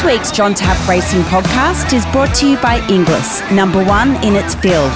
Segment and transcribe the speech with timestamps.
[0.00, 4.34] This week's John Tapp Racing podcast is brought to you by Inglis, number one in
[4.34, 4.90] its field.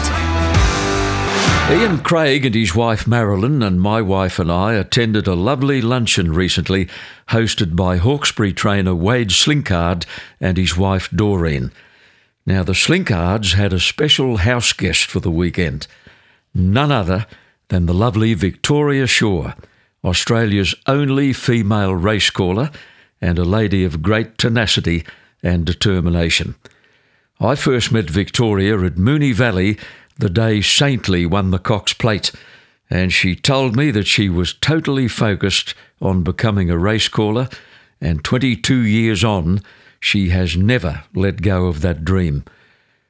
[1.71, 6.32] Ian Craig and his wife Marilyn and my wife and I attended a lovely luncheon
[6.32, 6.88] recently
[7.28, 10.06] hosted by Hawkesbury trainer Wade Slinkard
[10.40, 11.71] and his wife Doreen.
[12.46, 15.86] Now, the Slinkards had a special house guest for the weekend,
[16.55, 17.27] none other
[17.68, 19.52] than the lovely Victoria Shaw,
[20.02, 22.74] Australia's only female racecaller
[23.24, 25.02] and a lady of great tenacity
[25.42, 26.55] and determination.
[27.41, 29.78] I first met Victoria at Moonee Valley
[30.19, 32.32] the day Saintly won the Cox Plate,
[32.91, 37.51] and she told me that she was totally focused on becoming a racecaller,
[37.98, 39.62] and 22 years on,
[39.98, 42.45] she has never let go of that dream.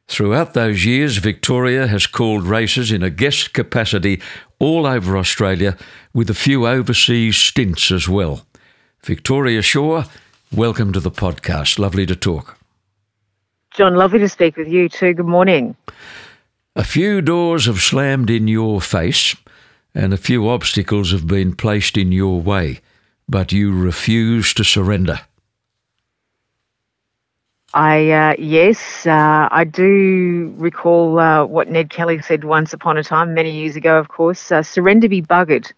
[0.06, 4.22] Throughout those years, Victoria has called races in a guest capacity
[4.60, 5.76] all over Australia,
[6.12, 8.46] with a few overseas stints as well.
[9.04, 10.04] Victoria Shaw,
[10.50, 11.78] welcome to the podcast.
[11.78, 12.56] Lovely to talk.
[13.74, 15.12] John, lovely to speak with you too.
[15.12, 15.76] Good morning.
[16.74, 19.36] A few doors have slammed in your face,
[19.94, 22.80] and a few obstacles have been placed in your way,
[23.28, 25.20] but you refuse to surrender.
[27.74, 33.04] I uh, yes, uh, I do recall uh, what Ned Kelly said once upon a
[33.04, 34.50] time, many years ago, of course.
[34.50, 35.70] Uh, Surrender be buggered.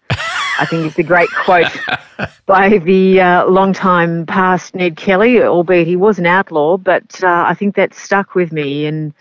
[0.59, 1.67] I think it's a great quote
[2.45, 7.53] by the uh, long-time past Ned Kelly, albeit he was an outlaw, but uh, I
[7.53, 8.85] think that stuck with me.
[8.85, 9.13] And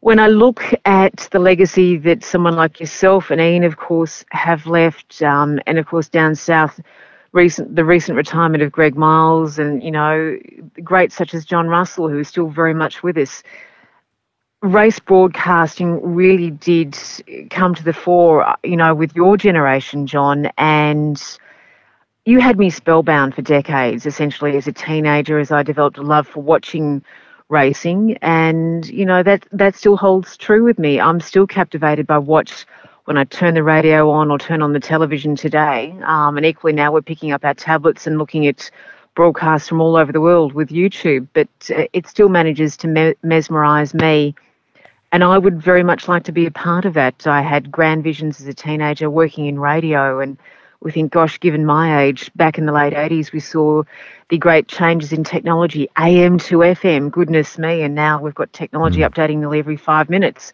[0.00, 4.66] when I look at the legacy that someone like yourself and Ian, of course, have
[4.66, 6.80] left, um, and of course down south
[7.32, 10.38] recent the recent retirement of Greg Miles and you know
[10.82, 13.42] greats such as John Russell who is still very much with us.
[14.62, 16.98] Race broadcasting really did
[17.50, 21.22] come to the fore, you know, with your generation, John, and
[22.24, 26.26] you had me spellbound for decades, essentially as a teenager, as I developed a love
[26.26, 27.04] for watching
[27.48, 31.00] racing, and you know that that still holds true with me.
[31.00, 32.64] I'm still captivated by what
[33.04, 35.96] when I turn the radio on or turn on the television today.
[36.04, 38.70] Um, and equally now we're picking up our tablets and looking at
[39.14, 43.14] broadcasts from all over the world with YouTube, but uh, it still manages to me-
[43.22, 44.34] mesmerize me.
[45.10, 47.26] And I would very much like to be a part of that.
[47.26, 50.36] I had grand visions as a teenager working in radio and
[50.80, 53.82] we think, gosh, given my age, back in the late 80s, we saw
[54.28, 59.00] the great changes in technology, AM to FM, goodness me, and now we've got technology
[59.00, 59.10] mm.
[59.10, 60.52] updating nearly every five minutes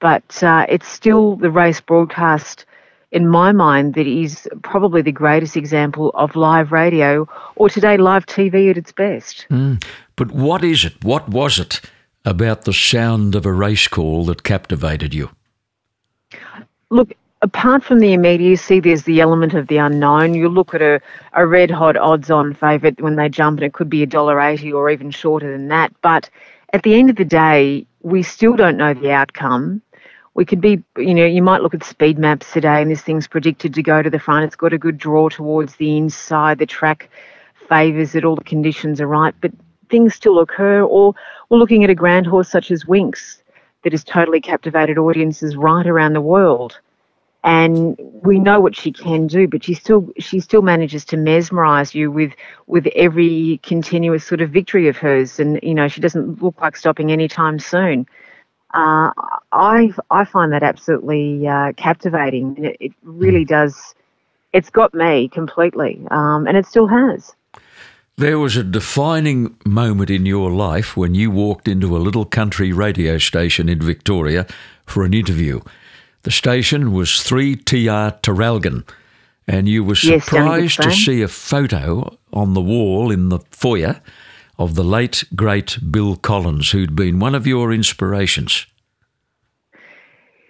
[0.00, 2.64] but uh, it's still the race broadcast
[3.12, 8.26] in my mind that is probably the greatest example of live radio or today live
[8.26, 9.46] TV at its best.
[9.50, 9.82] Mm.
[10.16, 11.04] But what is it?
[11.04, 11.80] What was it
[12.24, 15.30] about the sound of a race call that captivated you?
[16.90, 20.34] Look, apart from the immediacy, there's the element of the unknown.
[20.34, 21.00] You look at a,
[21.32, 24.40] a red hot odds on favourite when they jump, and it could be a dollar
[24.40, 25.92] eighty or even shorter than that.
[26.02, 26.28] But
[26.72, 29.82] at the end of the day, we still don't know the outcome
[30.34, 33.26] we could be, you know, you might look at speed maps today and this thing's
[33.26, 34.44] predicted to go to the front.
[34.44, 36.58] It's got a good draw towards the inside.
[36.58, 37.10] The track
[37.68, 39.52] favours it, all the conditions are right, but
[39.90, 40.82] things still occur.
[40.82, 41.14] Or
[41.48, 43.42] we're looking at a grand horse such as Winx
[43.82, 46.78] that has totally captivated audiences right around the world.
[47.42, 51.94] And we know what she can do, but she still she still manages to mesmerise
[51.94, 52.32] you with
[52.66, 55.40] with every continuous sort of victory of hers.
[55.40, 58.06] And you know she doesn't look like stopping anytime soon
[58.74, 59.10] uh,
[59.52, 62.56] I I find that absolutely uh, captivating.
[62.64, 63.94] It, it, really does.
[64.52, 67.34] It's got me completely, um, and it still has.
[68.20, 72.70] There was a defining moment in your life when you walked into a little country
[72.70, 74.46] radio station in Victoria
[74.84, 75.60] for an interview.
[76.24, 78.86] The station was 3TR Traralgon,
[79.48, 84.02] and you were surprised yes, to see a photo on the wall in the foyer
[84.58, 88.66] of the late, great Bill Collins, who'd been one of your inspirations.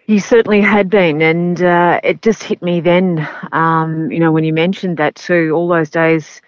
[0.09, 4.43] He certainly had been, and uh, it just hit me then, um, you know, when
[4.43, 6.43] you mentioned that too, all those days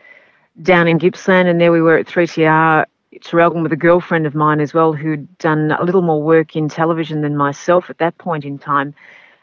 [0.61, 2.85] down in Gippsland, and there we were at 3TR
[3.21, 6.69] Traralgon with a girlfriend of mine as well who'd done a little more work in
[6.69, 8.95] television than myself at that point in time.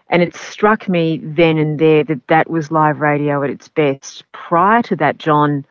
[0.10, 4.24] And it struck me then and there that that was live radio at its best.
[4.32, 5.66] Prior to that, John,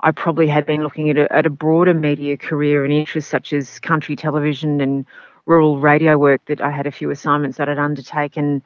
[0.00, 3.52] I probably had been looking at a, at a broader media career and interests such
[3.52, 5.06] as country television and
[5.46, 8.62] rural radio work that I had a few assignments that I'd undertaken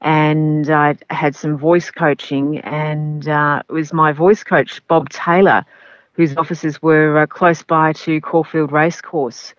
[0.00, 5.64] and I had some voice coaching and uh, it was my voice coach Bob Taylor
[6.12, 9.54] whose offices were uh, close by to Caulfield Racecourse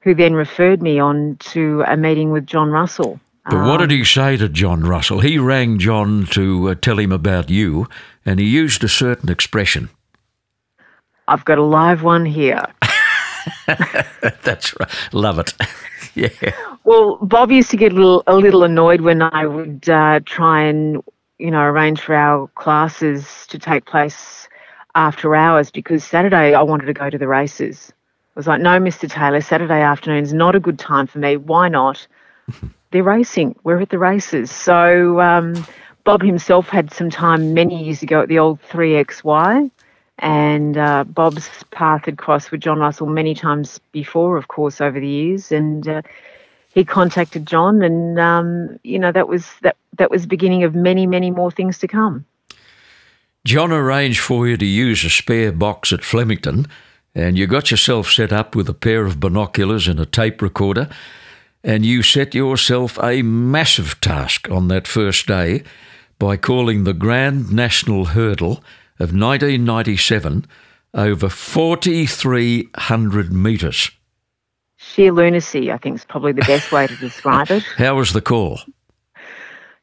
[0.00, 3.20] who then referred me on to a meeting with John Russell.
[3.50, 5.20] But what did he say to John Russell?
[5.20, 7.88] He rang John to uh, tell him about you
[8.26, 9.88] and he used a certain expression.
[11.26, 12.62] I've got a live one here.
[13.66, 14.90] That's right.
[15.12, 15.54] Love it.
[16.42, 16.52] yeah.
[16.84, 20.62] Well, Bob used to get a little, a little annoyed when I would uh, try
[20.62, 21.02] and,
[21.38, 24.48] you know, arrange for our classes to take place
[24.94, 27.92] after hours because Saturday I wanted to go to the races.
[28.34, 29.10] I was like, no, Mr.
[29.10, 31.36] Taylor, Saturday afternoon is not a good time for me.
[31.36, 32.06] Why not?
[32.90, 33.54] They're racing.
[33.64, 34.50] We're at the races.
[34.50, 35.66] So um,
[36.04, 39.70] Bob himself had some time many years ago at the old 3XY
[40.18, 44.98] and uh, Bob's path had crossed with John Russell many times before, of course, over
[44.98, 46.02] the years, and uh,
[46.74, 50.74] he contacted John, and um, you know that was that that was the beginning of
[50.74, 52.24] many, many more things to come.
[53.44, 56.66] John arranged for you to use a spare box at Flemington,
[57.14, 60.88] and you got yourself set up with a pair of binoculars and a tape recorder,
[61.62, 65.62] and you set yourself a massive task on that first day
[66.18, 68.62] by calling the Grand National Hurdle
[68.98, 70.46] of 1997
[70.94, 73.90] over 4,300 metres.
[74.76, 77.62] Sheer lunacy, I think, is probably the best way to describe it.
[77.76, 78.60] How was the call?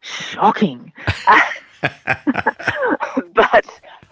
[0.02, 0.92] Shocking.
[3.34, 3.66] but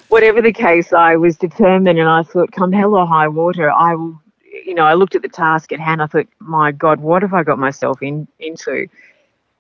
[0.10, 3.96] whatever the case, I was determined and I thought, come hell or high water, I
[3.96, 4.20] will.
[4.66, 6.02] You know, I looked at the task at hand.
[6.02, 8.88] I thought, my God, what have I got myself in into?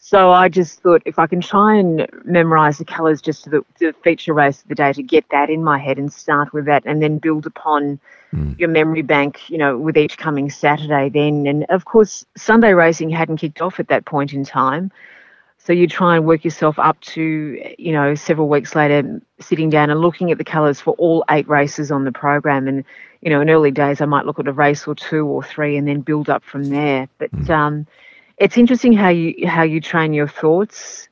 [0.05, 3.65] So I just thought if I can try and memorize the colours just to the,
[3.79, 6.65] the, feature race of the day to get that in my head and start with
[6.65, 8.01] that and then build upon
[8.33, 8.59] mm.
[8.59, 11.47] your memory bank, you know, with each coming Saturday then.
[11.47, 14.91] And of course, Sunday racing hadn't kicked off at that point in time.
[15.57, 19.89] So you try and work yourself up to, you know, several weeks later, sitting down
[19.89, 22.67] and looking at the colours for all eight races on the program.
[22.67, 22.83] And,
[23.21, 25.77] you know, in early days, I might look at a race or two or three
[25.77, 27.07] and then build up from there.
[27.19, 27.50] But, mm.
[27.50, 27.88] um,
[28.38, 31.09] it's interesting how you how you train your thoughts.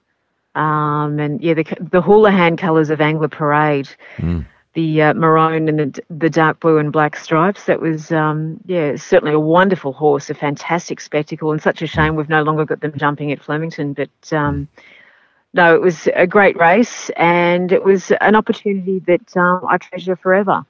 [0.56, 4.46] Um, and yeah, the the Houlihan colours of Angler Parade, mm.
[4.74, 7.66] the uh, maroon and the the dark blue and black stripes.
[7.66, 12.16] That was um, yeah, certainly a wonderful horse, a fantastic spectacle, and such a shame
[12.16, 13.94] we've no longer got them jumping at Flemington.
[13.94, 14.68] But um,
[15.54, 20.16] no, it was a great race, and it was an opportunity that um, I treasure
[20.16, 20.66] forever.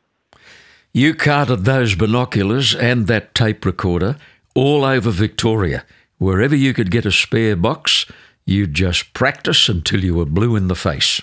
[0.93, 4.17] You carted those binoculars and that tape recorder
[4.53, 5.85] all over Victoria.
[6.21, 8.05] Wherever you could get a spare box,
[8.45, 11.19] you'd just practice until you were blue in the face.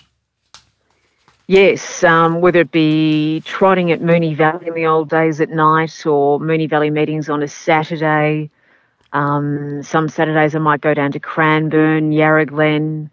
[1.46, 6.04] Yes, um, whether it be trotting at Moonee Valley in the old days at night
[6.04, 8.50] or Moonee Valley meetings on a Saturday.
[9.12, 13.08] Um, some Saturdays I might go down to Cranbourne, Yarra Glen,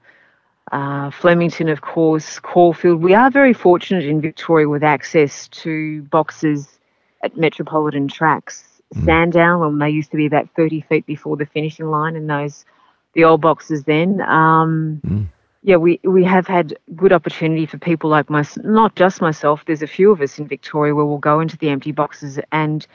[0.72, 3.04] uh, Flemington, of course, Caulfield.
[3.04, 6.80] We are very fortunate in Victoria with access to boxes
[7.22, 8.75] at metropolitan tracks.
[9.04, 12.66] Sandown when they used to be about 30 feet before the finishing line in those
[13.14, 14.22] the old boxes then.
[14.22, 15.28] Um, mm.
[15.64, 19.64] Yeah, we, we have had good opportunity for people like my, not just myself.
[19.66, 22.86] There's a few of us in Victoria where we'll go into the empty boxes and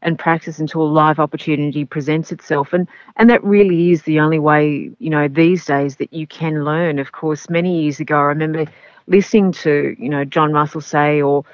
[0.00, 2.72] and practice until a live opportunity presents itself.
[2.72, 2.86] And
[3.16, 6.98] and that really is the only way, you know, these days that you can learn.
[6.98, 8.66] Of course, many years ago, I remember
[9.06, 11.44] listening to, you know, John Russell say or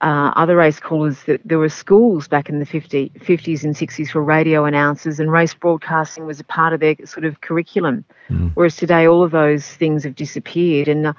[0.00, 4.10] uh, other race callers that there were schools back in the 50, 50s and 60s
[4.10, 8.04] for radio announcers, and race broadcasting was a part of their sort of curriculum.
[8.30, 8.52] Mm.
[8.54, 10.88] Whereas today, all of those things have disappeared.
[10.88, 11.12] And uh,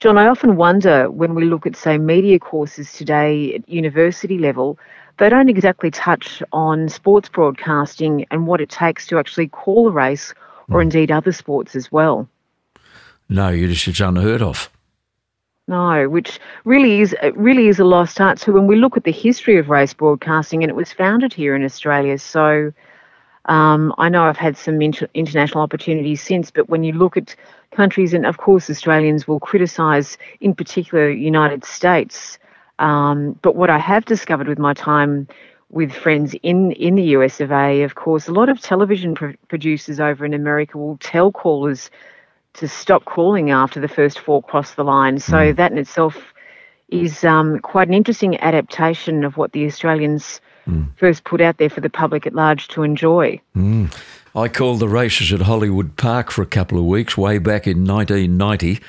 [0.00, 4.78] John, I often wonder when we look at, say, media courses today at university level,
[5.18, 9.90] they don't exactly touch on sports broadcasting and what it takes to actually call a
[9.90, 10.32] race,
[10.70, 10.82] or mm.
[10.82, 12.28] indeed other sports as well.
[13.28, 14.70] No, you're just unheard of.
[15.68, 19.12] No, which really is really is a lost art So When we look at the
[19.12, 22.72] history of race broadcasting, and it was founded here in Australia, so
[23.44, 26.50] um, I know I've had some inter- international opportunities since.
[26.50, 27.36] But when you look at
[27.70, 32.38] countries, and of course Australians will criticise, in particular, United States.
[32.78, 35.28] Um, but what I have discovered with my time
[35.70, 39.34] with friends in, in the US of A, of course, a lot of television pro-
[39.48, 41.90] producers over in America will tell callers
[42.58, 45.18] to stop calling after the first four cross the line.
[45.18, 45.56] So mm.
[45.56, 46.16] that in itself
[46.88, 50.86] is um, quite an interesting adaptation of what the Australians mm.
[50.96, 53.40] first put out there for the public at large to enjoy.
[53.56, 53.94] Mm.
[54.34, 57.86] I called the races at Hollywood Park for a couple of weeks way back in
[57.86, 58.80] 1990,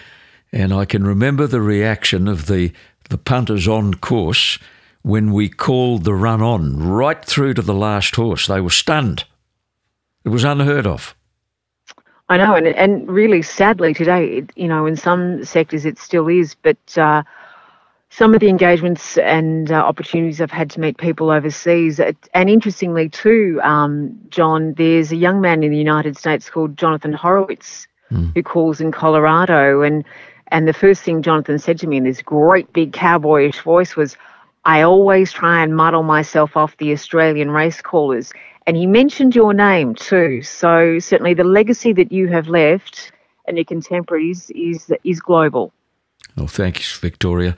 [0.52, 2.72] and I can remember the reaction of the,
[3.10, 4.60] the punters on course
[5.02, 8.48] when we called the run on right through to the last horse.
[8.48, 9.26] They were stunned.
[10.26, 11.16] It was unheard of.
[12.30, 16.56] I know, and and really sadly today, you know, in some sectors it still is,
[16.56, 17.24] but uh,
[18.12, 23.10] some of the engagements and uh, opportunities I've had to meet people overseas, and interestingly
[23.10, 28.32] too, um, John, there's a young man in the United States called Jonathan Horowitz mm.
[28.36, 30.06] who calls in Colorado, and
[30.52, 34.18] and the first thing Jonathan said to me in this great big cowboyish voice was,
[34.66, 38.32] I always try and muddle myself off the Australian race callers.
[38.70, 40.44] And he mentioned your name too.
[40.44, 43.12] So certainly the legacy that you have left
[43.48, 45.74] and your contemporaries is is global.
[46.38, 47.56] Oh, well, thanks, Victoria.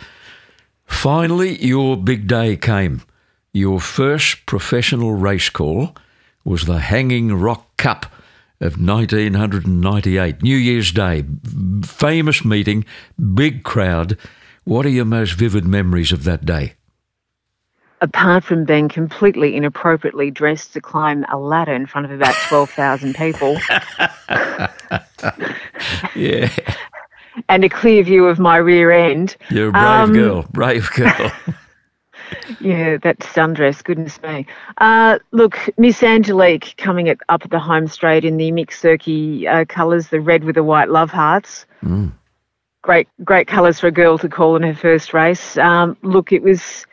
[0.85, 3.01] Finally, your big day came.
[3.51, 5.97] Your first professional race call
[6.45, 8.05] was the Hanging Rock Cup
[8.61, 11.25] of 1998, New Year's Day.
[11.83, 12.85] Famous meeting,
[13.33, 14.17] big crowd.
[14.63, 16.75] What are your most vivid memories of that day?
[18.01, 23.15] Apart from being completely inappropriately dressed to climb a ladder in front of about 12,000
[23.15, 23.57] people.
[26.15, 26.49] yeah.
[27.47, 29.37] And a clear view of my rear end.
[29.49, 31.31] You're a brave um, girl, brave girl.
[32.61, 34.45] yeah, that sundress, goodness me.
[34.77, 39.45] Uh, look, Miss Angelique coming at, up at the home straight in the mixed circuit
[39.47, 41.65] uh, colours, the red with the white love hearts.
[41.83, 42.11] Mm.
[42.81, 45.57] Great, great colours for a girl to call in her first race.
[45.57, 46.85] Um, look, it was,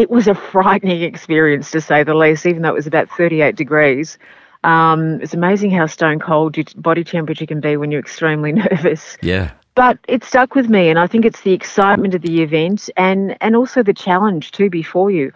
[0.00, 3.56] it was a frightening experience to say the least, even though it was about 38
[3.56, 4.18] degrees.
[4.64, 9.16] Um, it's amazing how stone cold your body temperature can be when you're extremely nervous.
[9.22, 12.90] Yeah but it stuck with me, and I think it's the excitement of the event
[12.96, 15.32] and and also the challenge too before you.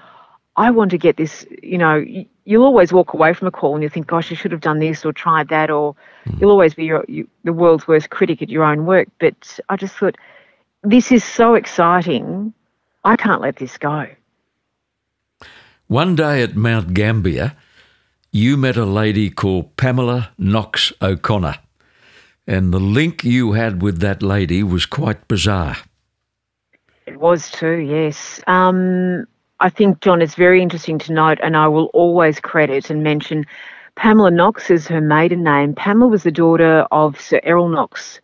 [0.57, 1.47] I want to get this.
[1.63, 2.05] You know,
[2.45, 4.81] you'll always walk away from a call and you think, "Gosh, I should have done
[4.81, 5.95] this or tried that," or
[6.27, 6.41] mm.
[6.41, 9.09] you'll always be your, you, the world's worst critic at your own work.
[9.19, 10.17] But I just thought,
[10.83, 12.53] this is so exciting.
[13.05, 14.07] I can't let this go.
[15.89, 17.53] One day at Mount Gambier,
[18.33, 21.57] you met a lady called Pamela Knox O'Connor.
[22.47, 25.77] And the link you had with that lady was quite bizarre.
[27.07, 28.41] It was too, yes.
[28.47, 29.27] Um,
[29.61, 33.47] I think, John, it's very interesting to note, and I will always credit and mention
[33.95, 35.75] Pamela Knox is her maiden name.
[35.75, 38.21] Pamela was the daughter of Sir Errol Knox,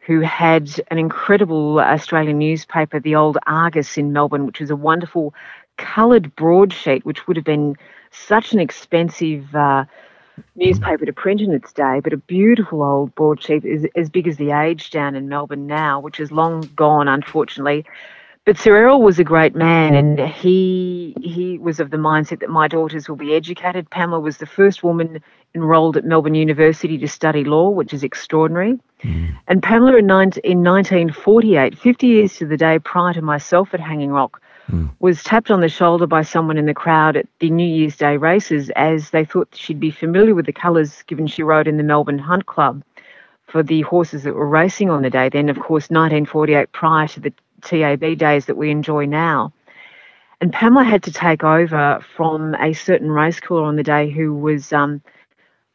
[0.00, 5.34] who had an incredible Australian newspaper, the Old Argus in Melbourne, which was a wonderful
[5.82, 7.76] coloured broadsheet, which would have been
[8.10, 9.54] such an expensive.
[9.54, 9.84] Uh,
[10.56, 14.38] newspaper to print in its day, but a beautiful old broadsheet is as big as
[14.38, 17.84] the age down in Melbourne now, which is long gone, unfortunately.
[18.44, 22.50] But Sir Errol was a great man, and he he was of the mindset that
[22.50, 23.88] my daughters will be educated.
[23.90, 25.22] Pamela was the first woman
[25.54, 28.80] enrolled at Melbourne University to study law, which is extraordinary.
[29.04, 29.38] Mm.
[29.46, 33.80] And Pamela in, 19, in 1948, 50 years to the day prior to myself at
[33.80, 34.90] Hanging Rock, mm.
[35.00, 38.16] was tapped on the shoulder by someone in the crowd at the New Year's Day
[38.16, 41.82] races as they thought she'd be familiar with the colours given she rode in the
[41.82, 42.82] Melbourne Hunt Club
[43.46, 45.28] for the horses that were racing on the day.
[45.28, 49.52] Then, of course, 1948, prior to the TAB days that we enjoy now.
[50.40, 54.34] And Pamela had to take over from a certain race caller on the day who
[54.34, 55.00] was um,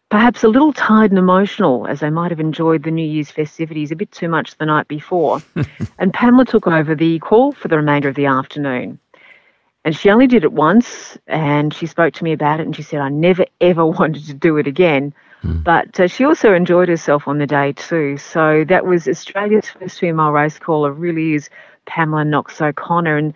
[0.09, 3.91] perhaps a little tired and emotional as they might have enjoyed the New Year's festivities
[3.91, 5.41] a bit too much the night before.
[5.99, 8.99] and Pamela took over the call for the remainder of the afternoon.
[9.83, 12.81] And she only did it once, and she spoke to me about it, and she
[12.81, 15.13] said, I never ever wanted to do it again.
[15.43, 15.63] Mm.
[15.63, 18.17] But uh, she also enjoyed herself on the day too.
[18.17, 21.49] So that was Australia's first female race caller, really is
[21.85, 23.17] Pamela Knox O'Connor.
[23.17, 23.33] And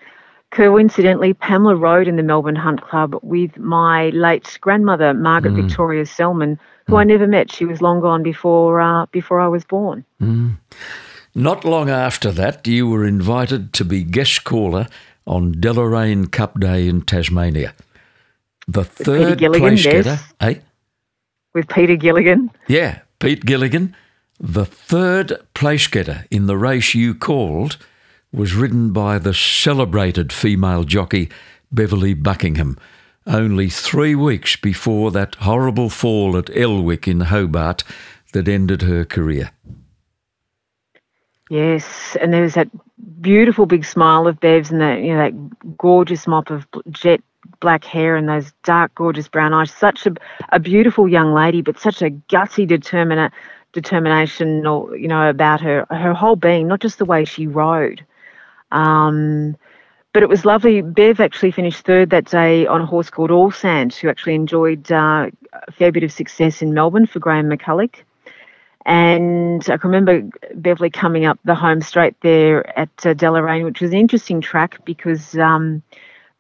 [0.52, 5.64] Coincidentally, Pamela rode in the Melbourne Hunt Club with my late grandmother, Margaret mm.
[5.66, 7.00] Victoria Selman, who mm.
[7.00, 7.52] I never met.
[7.52, 10.04] She was long gone before uh, before I was born.
[10.22, 10.58] Mm.
[11.34, 14.88] Not long after that, you were invited to be guest caller
[15.26, 17.74] on Deloraine Cup Day in Tasmania.
[18.68, 20.56] The with third place getter, eh?
[21.54, 22.52] With Peter Gilligan.
[22.68, 23.96] Yeah, Pete Gilligan.
[24.38, 27.78] The third place getter in the race you called
[28.34, 31.30] was ridden by the celebrated female jockey
[31.72, 32.78] Beverley Buckingham,
[33.28, 37.84] only three weeks before that horrible fall at Elwick in Hobart
[38.34, 39.52] that ended her career.
[41.50, 42.70] Yes, and there was that
[43.22, 47.22] beautiful big smile of Bev's and that you know that gorgeous mop of jet
[47.60, 49.72] black hair and those dark, gorgeous brown eyes.
[49.72, 50.14] Such a,
[50.50, 53.32] a beautiful young lady, but such a gutsy determina-
[53.74, 58.06] determination, or you know, about her her whole being, not just the way she rode.
[58.72, 59.56] Um,
[60.14, 60.82] but it was lovely.
[60.82, 64.92] Bev actually finished third that day on a horse called All Sand, who actually enjoyed
[64.92, 67.96] uh, a fair bit of success in Melbourne for Graham McCulloch.
[68.86, 73.80] And I can remember Beverley coming up the home straight there at uh, Deloraine, which
[73.80, 75.84] was an interesting track because um,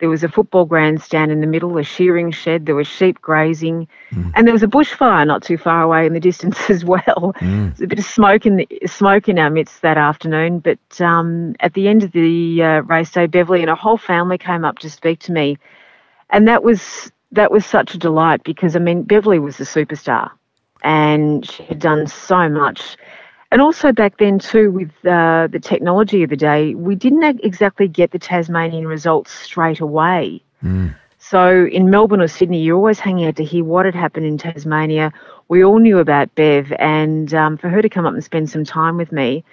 [0.01, 3.87] there was a football grandstand in the middle, a shearing shed, there was sheep grazing,
[4.11, 4.31] mm.
[4.33, 7.33] and there was a bushfire not too far away in the distance as well.
[7.39, 7.79] Mm.
[7.79, 10.57] A bit of smoke in the, smoke in our midst that afternoon.
[10.57, 14.39] But um, at the end of the uh, race day, Beverley and a whole family
[14.39, 15.59] came up to speak to me,
[16.31, 20.31] and that was that was such a delight because I mean Beverley was a superstar,
[20.83, 22.97] and she had done so much.
[23.51, 27.87] And also back then too, with uh, the technology of the day, we didn't exactly
[27.87, 30.41] get the Tasmanian results straight away.
[30.63, 30.95] Mm.
[31.19, 34.37] So in Melbourne or Sydney, you're always hanging out to hear what had happened in
[34.37, 35.11] Tasmania.
[35.49, 38.63] We all knew about Bev, and um, for her to come up and spend some
[38.63, 39.43] time with me,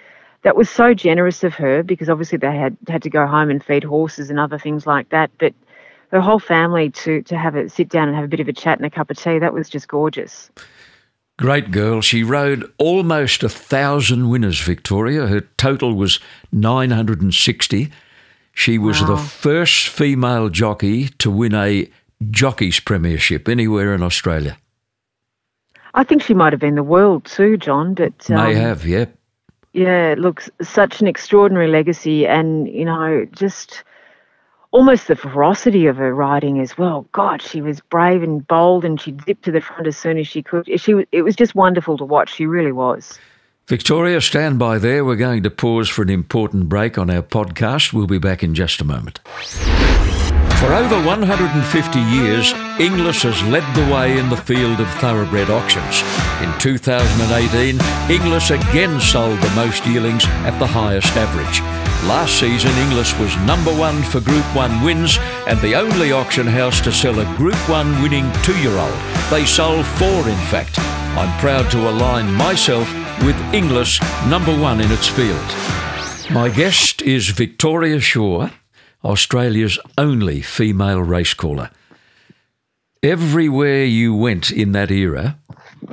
[0.43, 3.63] that was so generous of her because obviously they had had to go home and
[3.63, 5.29] feed horses and other things like that.
[5.37, 5.53] But
[6.11, 8.53] her whole family to to have a sit down and have a bit of a
[8.53, 10.49] chat and a cup of tea, that was just gorgeous.
[11.39, 12.01] Great girl.
[12.01, 15.25] She rode almost a thousand winners, Victoria.
[15.27, 16.19] Her total was
[16.51, 17.89] 960.
[18.51, 19.07] She was wow.
[19.07, 21.89] the first female jockey to win a
[22.29, 24.57] jockey's premiership anywhere in Australia.
[25.93, 27.93] I think she might have been the world too, John.
[27.93, 29.05] But um, may have, yeah.
[29.71, 33.85] Yeah, looks such an extraordinary legacy, and you know, just
[34.71, 37.07] almost the ferocity of her riding as well.
[37.11, 40.27] God, she was brave and bold, and she zipped to the front as soon as
[40.27, 40.69] she could.
[40.79, 42.33] She it was just wonderful to watch.
[42.33, 43.19] She really was.
[43.67, 45.05] Victoria, stand by there.
[45.05, 47.93] We're going to pause for an important break on our podcast.
[47.93, 49.19] We'll be back in just a moment.
[50.59, 56.03] For over 150 years, Inglis has led the way in the field of thoroughbred auctions.
[56.41, 57.79] In 2018,
[58.09, 61.59] Inglis again sold the most yearlings at the highest average.
[62.07, 65.17] Last season, Inglis was number one for Group 1 wins
[65.47, 68.97] and the only auction house to sell a Group 1 winning two year old.
[69.29, 70.79] They sold four, in fact.
[71.17, 72.87] I'm proud to align myself
[73.25, 75.43] with Inglis, number one in its field.
[76.31, 78.49] My guest is Victoria Shaw,
[79.03, 81.71] Australia's only female race caller.
[83.01, 85.38] Everywhere you went in that era,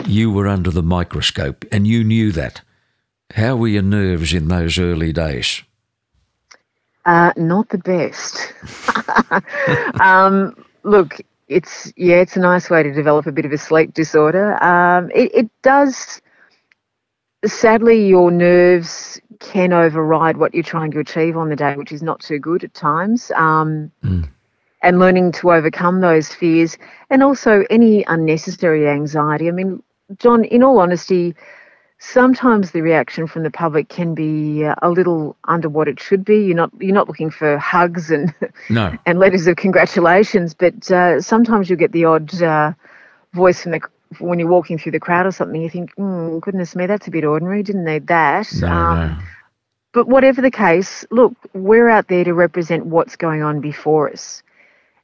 [0.06, 2.62] you were under the microscope and you knew that.
[3.34, 5.62] How were your nerves in those early days?
[7.04, 8.52] Uh, not the best.
[10.00, 13.94] um, look, it's yeah, it's a nice way to develop a bit of a sleep
[13.94, 14.62] disorder.
[14.62, 16.20] Um, it, it does.
[17.44, 22.02] Sadly, your nerves can override what you're trying to achieve on the day, which is
[22.02, 23.30] not too good at times.
[23.36, 24.28] Um, mm.
[24.86, 26.78] And learning to overcome those fears,
[27.10, 29.48] and also any unnecessary anxiety.
[29.48, 29.82] I mean,
[30.16, 31.34] John, in all honesty,
[31.98, 36.24] sometimes the reaction from the public can be uh, a little under what it should
[36.24, 36.44] be.
[36.44, 38.32] You're not you're not looking for hugs and
[38.70, 38.96] no.
[39.06, 42.72] and letters of congratulations, but uh, sometimes you get the odd uh,
[43.32, 43.80] voice from the
[44.20, 45.60] when you're walking through the crowd or something.
[45.60, 47.62] You think, mm, goodness me, that's a bit ordinary.
[47.62, 48.48] Didn't need that.
[48.60, 49.16] No, um, no.
[49.92, 54.42] But whatever the case, look, we're out there to represent what's going on before us.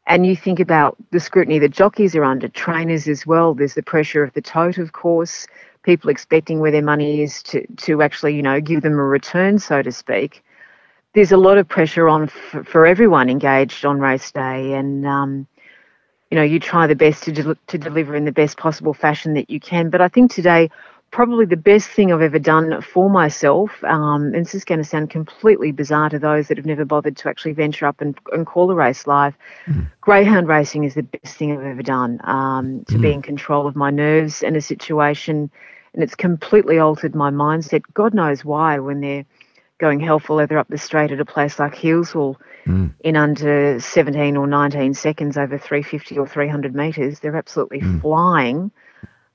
[0.06, 3.54] And you think about the scrutiny that jockeys are under, trainers as well.
[3.54, 5.46] There's the pressure of the tote, of course
[5.82, 9.58] people expecting where their money is to, to actually, you know, give them a return,
[9.58, 10.42] so to speak.
[11.14, 15.46] There's a lot of pressure on for, for everyone engaged on race day, and um,
[16.30, 19.34] you know, you try the best to de- to deliver in the best possible fashion
[19.34, 19.90] that you can.
[19.90, 20.70] But I think today,
[21.12, 24.85] probably the best thing I've ever done for myself, um, and this is going to
[24.85, 28.46] sound completely bizarre to those that have never bothered to actually venture up and, and
[28.46, 29.37] call a race live.
[29.66, 29.90] Mm.
[30.01, 33.03] Greyhound racing is the best thing I've ever done um, to mm.
[33.03, 35.51] be in control of my nerves in a situation
[35.94, 37.83] and it's completely altered my mindset.
[37.94, 39.27] God knows why when they're
[39.79, 42.94] going hell for leather up the straight at a place like Healesville mm.
[43.01, 47.20] in under 17 or 19 seconds over 350 or 300 metres.
[47.20, 48.01] They're absolutely mm.
[48.01, 48.70] flying.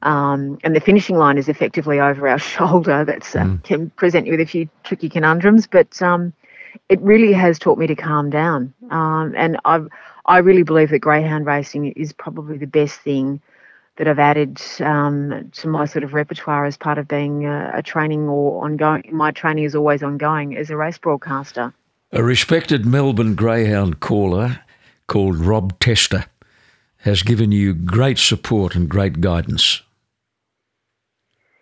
[0.03, 3.03] Um, and the finishing line is effectively over our shoulder.
[3.03, 3.63] That uh, mm.
[3.63, 6.33] can present you with a few tricky conundrums, but um,
[6.89, 8.73] it really has taught me to calm down.
[8.91, 9.81] Um, and I,
[10.25, 13.41] I really believe that greyhound racing is probably the best thing
[13.97, 17.81] that I've added um, to my sort of repertoire as part of being a, a,
[17.81, 19.03] training or ongoing.
[19.11, 21.73] My training is always ongoing as a race broadcaster.
[22.11, 24.59] A respected Melbourne Greyhound caller
[25.07, 26.25] called Rob Tester
[26.99, 29.81] has given you great support and great guidance.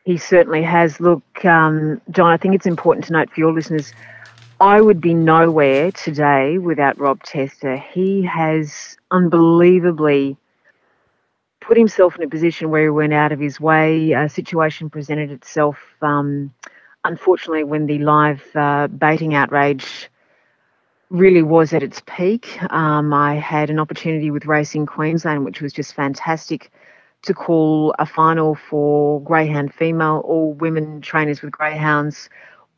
[0.06, 1.00] He certainly has.
[1.00, 3.92] Look, um, John, I think it's important to note for your listeners.
[4.62, 7.76] I would be nowhere today without Rob Tester.
[7.76, 10.38] He has unbelievably
[11.60, 14.12] put himself in a position where he went out of his way.
[14.12, 16.54] A situation presented itself, um,
[17.04, 20.10] unfortunately, when the live uh, baiting outrage
[21.10, 22.62] really was at its peak.
[22.72, 26.72] Um, I had an opportunity with Racing Queensland, which was just fantastic,
[27.26, 32.30] to call a final for greyhound female, all women trainers with greyhounds,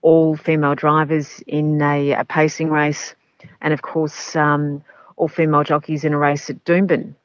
[0.02, 3.16] all female drivers in a, a pacing race,
[3.62, 4.84] and of course, um,
[5.16, 7.16] all female jockeys in a race at Doomben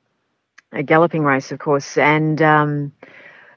[0.72, 1.96] a galloping race, of course.
[1.98, 2.92] And um,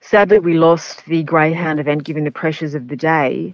[0.02, 3.54] sadly, we lost the greyhound event given the pressures of the day.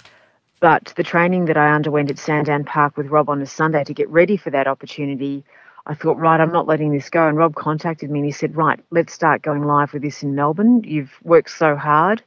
[0.59, 3.93] But the training that I underwent at Sandown Park with Rob on a Sunday to
[3.93, 5.43] get ready for that opportunity,
[5.85, 7.27] I thought, right, I'm not letting this go.
[7.27, 10.35] And Rob contacted me and he said, right, let's start going live with this in
[10.35, 10.83] Melbourne.
[10.83, 12.23] You've worked so hard.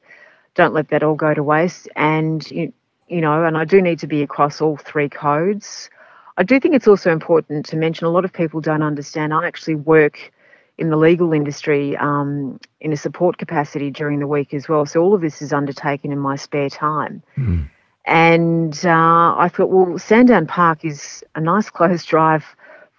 [0.55, 1.89] don't let that all go to waste.
[1.95, 2.73] And you,
[3.09, 5.89] you know, and I do need to be across all three codes.
[6.37, 9.33] I do think it's also important to mention a lot of people don't understand.
[9.33, 10.33] I actually work
[10.77, 14.85] in the legal industry um, in a support capacity during the week as well.
[14.87, 17.23] So all of this is undertaken in my spare time.
[17.37, 17.71] Mm.
[18.07, 22.45] And uh, I thought, well, Sandown Park is a nice close drive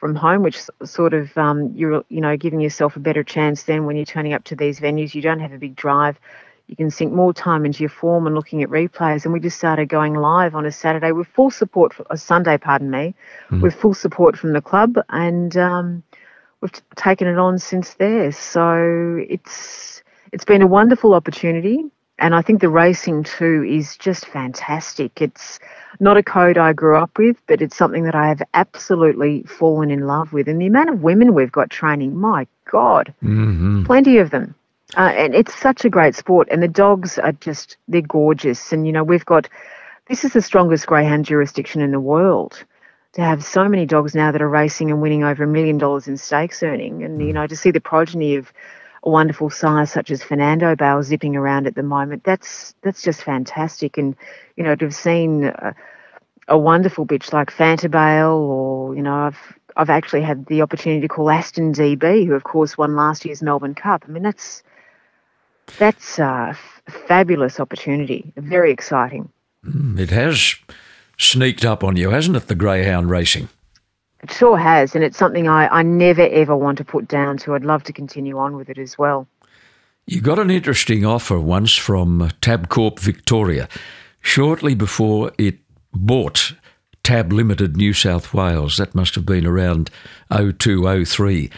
[0.05, 3.85] from home, which sort of um, you're you know giving yourself a better chance then
[3.87, 5.15] when you're turning up to these venues.
[5.15, 6.19] You don't have a big drive.
[6.67, 9.23] You can sink more time into your form and looking at replays.
[9.23, 12.55] And we just started going live on a Saturday with full support for a Sunday,
[12.59, 13.15] pardon me,
[13.49, 13.61] mm.
[13.61, 16.03] with full support from the club, and um,
[16.61, 18.31] we've taken it on since there.
[18.31, 21.83] So it's it's been a wonderful opportunity.
[22.17, 25.21] And I think the racing too is just fantastic.
[25.21, 25.59] It's
[25.99, 29.91] not a code I grew up with, but it's something that I have absolutely fallen
[29.91, 30.47] in love with.
[30.47, 33.83] And the amount of women we've got training, my God, mm-hmm.
[33.83, 34.55] plenty of them.
[34.95, 36.47] Uh, and it's such a great sport.
[36.49, 38.71] And the dogs are just, they're gorgeous.
[38.71, 39.49] And, you know, we've got,
[40.07, 42.63] this is the strongest greyhound jurisdiction in the world.
[43.13, 46.07] To have so many dogs now that are racing and winning over a million dollars
[46.07, 47.33] in stakes earning, and you mm.
[47.33, 48.51] know, to see the progeny of
[49.09, 52.23] wonderful size such as Fernando Bale zipping around at the moment.
[52.23, 54.15] That's that's just fantastic, and
[54.55, 55.75] you know to have seen a,
[56.47, 61.01] a wonderful bitch like Fanta Bale, or you know I've I've actually had the opportunity
[61.01, 64.05] to call Aston Dee Bee, who of course won last year's Melbourne Cup.
[64.07, 64.63] I mean that's
[65.77, 66.57] that's a
[67.07, 69.29] fabulous opportunity, very exciting.
[69.65, 70.55] Mm, it has
[71.17, 72.47] sneaked up on you, hasn't it?
[72.47, 73.49] The greyhound racing.
[74.25, 77.53] It sure has, and it's something I, I never ever want to put down to.
[77.53, 79.27] I'd love to continue on with it as well.
[80.07, 83.69] You got an interesting offer once from uh, Tabcorp Victoria
[84.21, 85.59] shortly before it
[85.93, 86.53] bought
[87.03, 88.77] Tab Limited New South Wales.
[88.77, 89.91] That must have been around
[90.31, 91.51] 0203.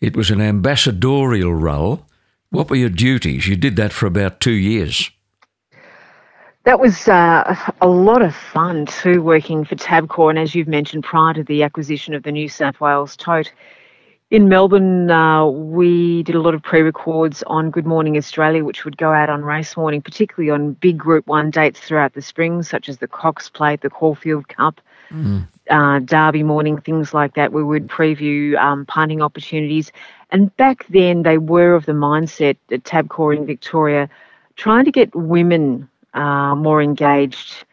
[0.00, 2.06] It was an ambassadorial role.
[2.48, 3.48] What were your duties?
[3.48, 5.10] You did that for about two years.
[6.64, 10.30] That was uh, a lot of fun too, working for Tabcorp.
[10.30, 13.52] And as you've mentioned, prior to the acquisition of the New South Wales tote,
[14.30, 18.84] in Melbourne, uh, we did a lot of pre records on Good Morning Australia, which
[18.84, 22.62] would go out on race morning, particularly on big Group 1 dates throughout the spring,
[22.62, 25.46] such as the Cox Plate, the Caulfield Cup, mm.
[25.68, 27.52] uh, Derby morning, things like that.
[27.52, 29.92] We would preview um, punting opportunities.
[30.30, 34.08] And back then, they were of the mindset at Tabcorp in Victoria,
[34.56, 37.64] trying to get women uh, more engaged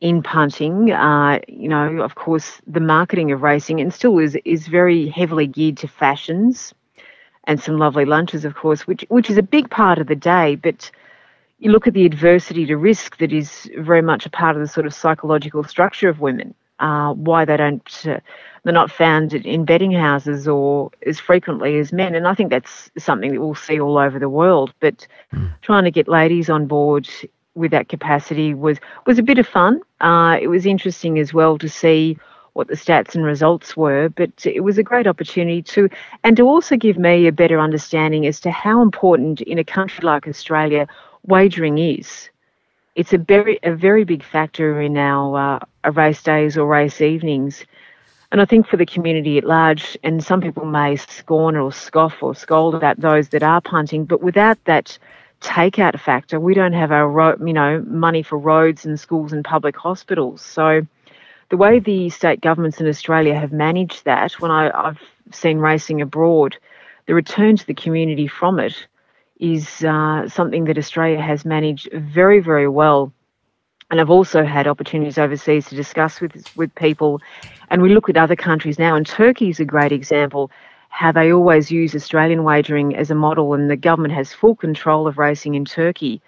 [0.00, 0.92] in punting.
[0.92, 5.46] Uh, you know, of course, the marketing of racing and still is is very heavily
[5.46, 6.74] geared to fashions
[7.44, 10.54] and some lovely lunches, of course, which which is a big part of the day.
[10.54, 10.90] But
[11.58, 14.68] you look at the adversity to risk that is very much a part of the
[14.68, 16.54] sort of psychological structure of women.
[16.78, 18.20] Uh, why they don't uh,
[18.62, 22.88] they're not found in betting houses or as frequently as men, and I think that's
[22.96, 24.72] something that we'll see all over the world.
[24.78, 25.52] But mm.
[25.62, 27.08] trying to get ladies on board
[27.58, 29.80] with that capacity was was a bit of fun.
[30.00, 32.16] Uh, it was interesting as well to see
[32.54, 35.88] what the stats and results were, but it was a great opportunity to
[36.24, 40.04] and to also give me a better understanding as to how important in a country
[40.04, 40.86] like Australia
[41.26, 42.30] wagering is.
[42.94, 47.64] It's a very a very big factor in our uh, race days or race evenings.
[48.30, 52.22] And I think for the community at large, and some people may scorn or scoff
[52.22, 54.98] or scold about those that are punting, but without that
[55.40, 56.40] takeout factor.
[56.40, 60.42] We don't have our you know money for roads and schools and public hospitals.
[60.42, 60.86] So
[61.50, 65.00] the way the state governments in Australia have managed that, when I, I've
[65.32, 66.56] seen racing abroad,
[67.06, 68.86] the return to the community from it
[69.40, 73.12] is uh, something that Australia has managed very, very well.
[73.90, 77.22] And I've also had opportunities overseas to discuss with with people,
[77.70, 78.96] and we look at other countries now.
[78.96, 80.50] And Turkey is a great example
[80.88, 85.06] how they always use Australian wagering as a model, and the government has full control
[85.06, 86.20] of racing in Turkey.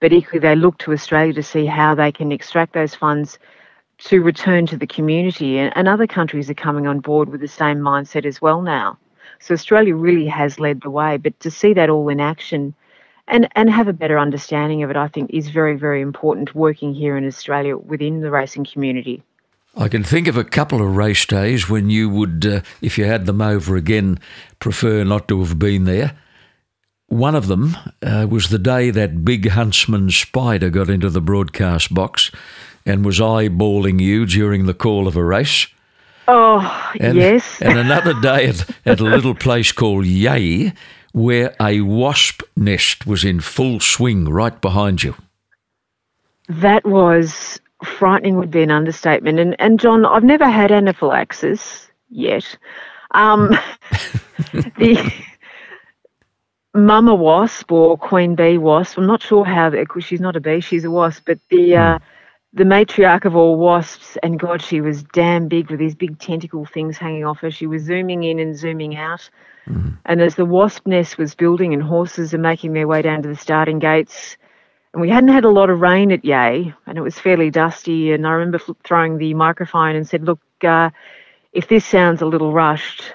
[0.00, 3.38] But equally, they look to Australia to see how they can extract those funds
[3.98, 5.58] to return to the community.
[5.58, 8.98] And, other countries are coming on board with the same mindset as well now.
[9.40, 11.16] So Australia really has led the way.
[11.16, 12.74] But to see that all in action
[13.26, 16.94] and, and have a better understanding of it, I think, is very, very important working
[16.94, 19.22] here in Australia within the racing community.
[19.78, 23.04] I can think of a couple of race days when you would, uh, if you
[23.04, 24.18] had them over again,
[24.58, 26.18] prefer not to have been there.
[27.06, 31.94] One of them uh, was the day that big huntsman Spider got into the broadcast
[31.94, 32.32] box
[32.84, 35.68] and was eyeballing you during the call of a race.
[36.26, 37.58] Oh, and, yes.
[37.62, 40.72] and another day at, at a little place called Yea,
[41.12, 45.14] where a wasp nest was in full swing right behind you.
[46.48, 49.38] That was frightening would be an understatement.
[49.38, 52.56] And and John, I've never had anaphylaxis yet.
[53.12, 53.50] Um,
[54.52, 55.12] the
[56.74, 58.98] Mama Wasp or Queen Bee Wasp.
[58.98, 61.76] I'm not sure how, because she's not a bee, she's a wasp, but the.
[61.76, 61.98] Uh,
[62.54, 66.64] the matriarch of all wasps, and God, she was damn big with these big tentacle
[66.64, 67.50] things hanging off her.
[67.50, 69.28] She was zooming in and zooming out.
[69.68, 69.90] Mm-hmm.
[70.06, 73.28] And as the wasp nest was building and horses are making their way down to
[73.28, 74.38] the starting gates,
[74.98, 78.10] and we hadn't had a lot of rain at Yea, and it was fairly dusty.
[78.10, 80.90] And I remember throwing the microphone and said, Look, uh,
[81.52, 83.14] if this sounds a little rushed,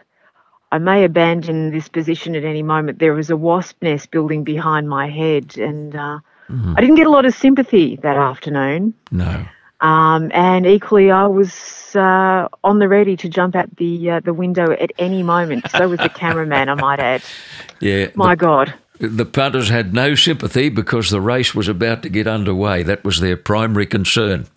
[0.72, 3.00] I may abandon this position at any moment.
[3.00, 6.20] There was a wasp nest building behind my head, and uh,
[6.50, 6.74] mm-hmm.
[6.78, 8.94] I didn't get a lot of sympathy that afternoon.
[9.12, 9.46] No.
[9.82, 14.34] Um, and equally, I was uh, on the ready to jump out the uh, the
[14.34, 15.70] window at any moment.
[15.70, 17.24] So was the cameraman, I might add.
[17.82, 18.08] Yeah.
[18.16, 18.74] My the, God.
[19.08, 22.84] The punters had no sympathy because the race was about to get underway.
[22.84, 24.48] That was their primary concern.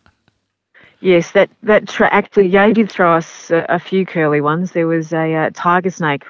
[1.01, 4.73] Yes, that that tra- actually, Yea did throw us a, a, few curly ones.
[4.73, 6.25] There was a uh, tiger snake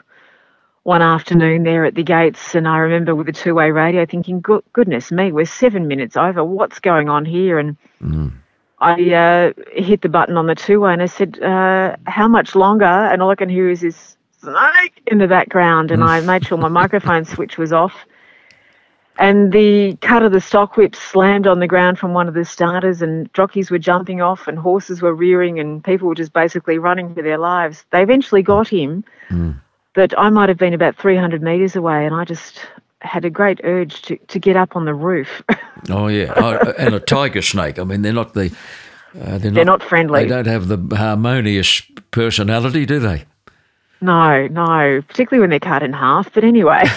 [0.82, 5.12] one afternoon there at the gates, and I remember with the two-way radio thinking, "Goodness
[5.12, 6.42] me, we're seven minutes over.
[6.42, 8.32] What's going on here?" And mm.
[8.78, 12.84] I uh, hit the button on the two-way, and I said, uh, "How much longer?"
[12.84, 14.15] And all I can hear is this
[14.52, 17.94] snake in the background, and I made sure my microphone switch was off.
[19.18, 22.44] And the cut of the stock whip slammed on the ground from one of the
[22.44, 26.78] starters, and jockeys were jumping off, and horses were rearing, and people were just basically
[26.78, 27.84] running for their lives.
[27.90, 29.04] They eventually got him.
[29.30, 29.60] Mm
[29.96, 32.60] but I might have been about 300 metres away, and I just
[33.00, 35.42] had a great urge to, to get up on the roof.
[35.90, 37.78] oh yeah, oh, and a tiger snake.
[37.80, 38.54] I mean, they're not the
[39.18, 40.22] uh, they're, they're not, not, friendly.
[40.22, 41.80] They don't have the harmonious
[42.10, 43.24] personality, do they?
[44.00, 46.32] No, no, particularly when they're cut in half.
[46.32, 46.84] But anyway.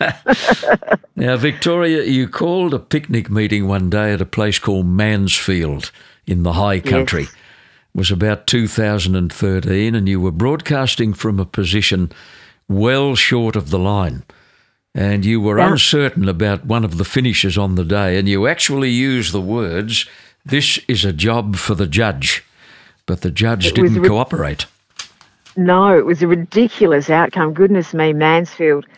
[1.16, 5.92] now, Victoria, you called a picnic meeting one day at a place called Mansfield
[6.26, 7.24] in the high country.
[7.24, 7.34] Yes
[7.94, 12.12] was about 2013, and you were broadcasting from a position
[12.68, 14.22] well short of the line.
[14.94, 15.72] And you were yeah.
[15.72, 20.06] uncertain about one of the finishes on the day, and you actually used the words,
[20.44, 22.44] This is a job for the judge.
[23.06, 24.66] But the judge it didn't cooperate.
[25.56, 27.52] No, it was a ridiculous outcome.
[27.52, 28.90] Goodness me, Mansfield It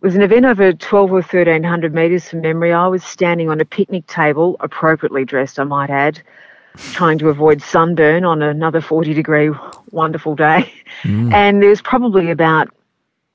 [0.00, 2.72] was an event over 12 or 1300 metres from memory.
[2.72, 6.20] I was standing on a picnic table, appropriately dressed, I might add,
[6.92, 9.50] trying to avoid sunburn on another 40 degree
[9.90, 10.72] wonderful day.
[11.02, 11.32] Mm.
[11.32, 12.68] And there was probably about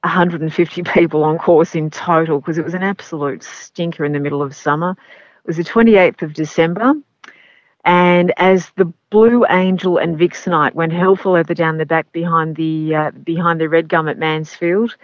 [0.04, 4.42] 150 people on course in total because it was an absolute stinker in the middle
[4.42, 4.92] of summer.
[4.92, 6.94] It was the 28th of December.
[7.84, 12.56] And as the Blue Angel and Vixenite went hell for leather down the back behind
[12.56, 14.96] the uh, behind the red gum at Mansfield,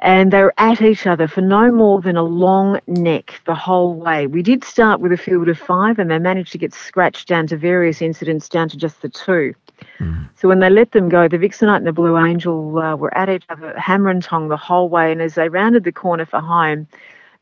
[0.00, 3.94] and they were at each other for no more than a long neck the whole
[3.94, 4.26] way.
[4.26, 7.46] We did start with a field of five, and they managed to get scratched down
[7.48, 9.54] to various incidents down to just the two.
[9.98, 10.28] Mm.
[10.36, 13.30] So when they let them go, the Vixenite and the Blue Angel uh, were at
[13.30, 15.10] each other, hammer and tong the whole way.
[15.12, 16.86] And as they rounded the corner for home,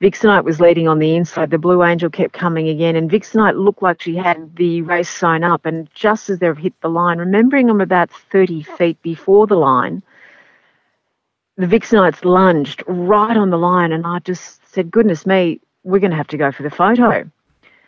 [0.02, 1.50] Vixenite was leading on the inside.
[1.50, 5.42] The Blue Angel kept coming again, and Vixenite looked like she had the race sewn
[5.42, 5.64] up.
[5.64, 10.02] And just as they've hit the line, remembering them about 30 feet before the line,
[11.56, 16.11] the Vixenites lunged right on the line, and I just said, "Goodness me, we're going
[16.11, 17.30] to have to go for the photo."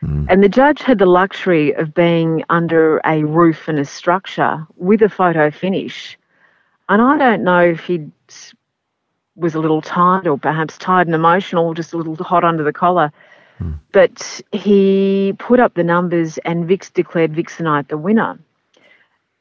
[0.02, 0.26] Mm.
[0.30, 5.02] And the judge had the luxury of being under a roof and a structure with
[5.02, 6.18] a photo finish,
[6.88, 8.10] and I don't know if he
[9.38, 12.72] was a little tired or perhaps tired and emotional, just a little hot under the
[12.72, 13.12] collar.
[13.60, 13.78] Mm.
[13.92, 18.38] But he put up the numbers, and Vix declared Vixenite the winner.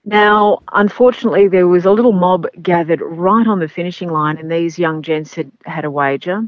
[0.05, 4.79] Now, unfortunately, there was a little mob gathered right on the finishing line, and these
[4.79, 6.47] young gents had had a wager,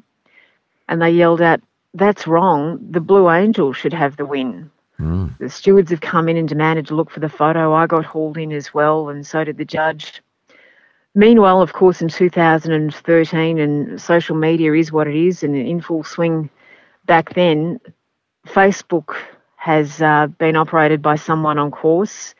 [0.87, 1.59] and they yelled out,
[1.93, 2.79] "That's wrong!
[2.91, 5.37] The Blue Angel should have the win." Mm.
[5.39, 7.73] The stewards have come in and demanded to look for the photo.
[7.73, 10.21] I got hauled in as well, and so did the judge.
[11.19, 16.03] Meanwhile, of course, in 2013, and social media is what it is, and in full
[16.03, 16.49] swing
[17.05, 17.79] back then,
[18.47, 19.15] Facebook
[19.57, 22.33] has uh, been operated by someone on course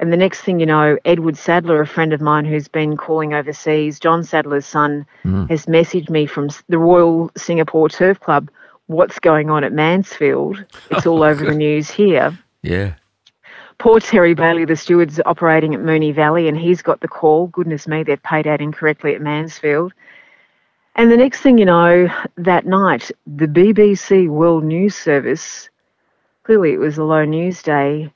[0.00, 3.34] and the next thing you know, Edward Sadler, a friend of mine who's been calling
[3.34, 5.50] overseas, John Sadler's son, mm.
[5.50, 8.48] has messaged me from the Royal Singapore Turf Club.
[8.86, 10.64] What's going on at Mansfield?
[10.90, 12.38] It's all over the news here.
[12.62, 12.94] Yeah.
[13.78, 17.46] Poor Terry Bailey, the steward's operating at Moonee Valley, and he's got the call.
[17.46, 19.92] Goodness me, they've paid out incorrectly at Mansfield.
[20.96, 25.70] And the next thing you know, that night, the BBC World News Service,
[26.42, 28.12] clearly it was a low news day,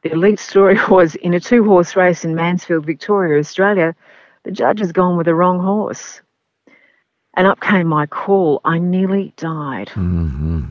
[0.00, 3.94] the elite story was in a two horse race in Mansfield, Victoria, Australia,
[4.44, 6.22] the judge has gone with the wrong horse.
[7.36, 8.60] And up came my call.
[8.64, 9.88] I nearly died.
[9.88, 10.68] Mm-hmm.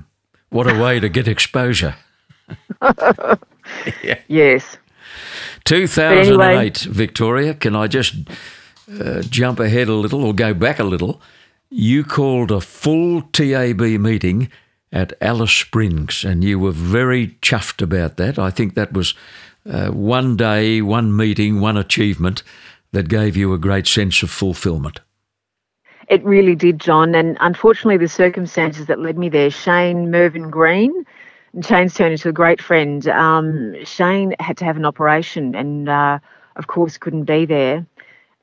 [0.49, 1.95] What a way to get exposure.
[4.03, 4.19] yeah.
[4.27, 4.77] Yes.
[5.65, 7.53] 2008, anyway, Victoria.
[7.53, 8.15] Can I just
[8.99, 11.21] uh, jump ahead a little or go back a little?
[11.73, 14.49] you called a full TAB meeting
[14.91, 18.37] at Alice Springs, and you were very chuffed about that.
[18.37, 19.15] I think that was
[19.67, 22.43] uh, one day, one meeting, one achievement
[22.91, 24.99] that gave you a great sense of fulfillment.
[26.09, 27.15] It really did, John.
[27.15, 30.93] And unfortunately, the circumstances that led me there, Shane Mervyn Green,
[31.61, 33.07] Shane's turned into a great friend.
[33.07, 36.19] Um, Shane had to have an operation and, uh,
[36.55, 37.85] of course, couldn't be there.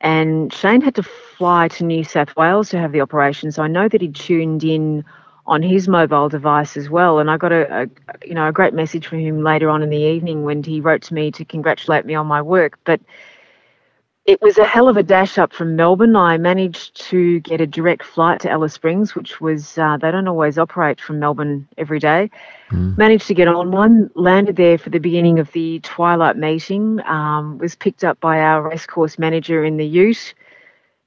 [0.01, 3.53] And Shane had to fly to New South Wales to have the operation.
[3.53, 5.05] So I know that he tuned in
[5.47, 7.19] on his mobile device as well.
[7.19, 7.89] And I got a, a,
[8.27, 11.03] you know a great message from him later on in the evening when he wrote
[11.03, 12.79] to me to congratulate me on my work.
[12.85, 13.01] But
[14.31, 16.15] it was a hell of a dash up from Melbourne.
[16.15, 20.29] I managed to get a direct flight to Alice Springs, which was, uh, they don't
[20.29, 22.31] always operate from Melbourne every day.
[22.71, 22.97] Mm.
[22.97, 27.59] Managed to get on one, landed there for the beginning of the twilight meeting, um,
[27.59, 30.33] was picked up by our racecourse manager in the ute.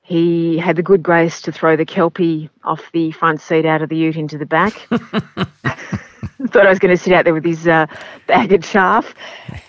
[0.01, 3.87] He had the good grace to throw the Kelpie off the front seat out of
[3.87, 4.85] the ute into the back.
[6.53, 7.87] Thought I was going to sit out there with his uh,
[8.27, 9.13] bag of chaff.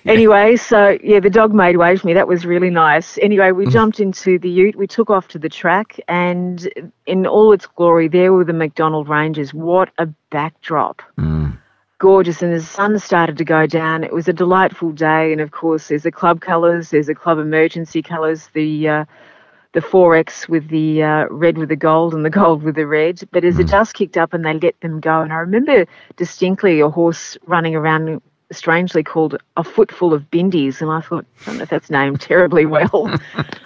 [0.06, 2.12] Anyway, so yeah, the dog made way for me.
[2.12, 3.16] That was really nice.
[3.22, 3.72] Anyway, we mm.
[3.72, 4.76] jumped into the ute.
[4.76, 6.68] We took off to the track, and
[7.06, 9.54] in all its glory, there were the MacDonnell Ranges.
[9.54, 11.00] What a backdrop!
[11.18, 11.56] Mm
[11.98, 14.04] gorgeous and the sun started to go down.
[14.04, 17.38] It was a delightful day, and of course, there's the club colours, there's the club
[17.38, 19.04] emergency colours, the uh,
[19.74, 23.20] the 4X with the uh, red with the gold and the gold with the red.
[23.32, 23.58] But as mm.
[23.58, 27.37] the dust kicked up and they let them go, and I remember distinctly a horse
[27.46, 31.70] running around strangely called a footful of bindies, and I thought, I don't know if
[31.70, 33.12] that's named terribly well.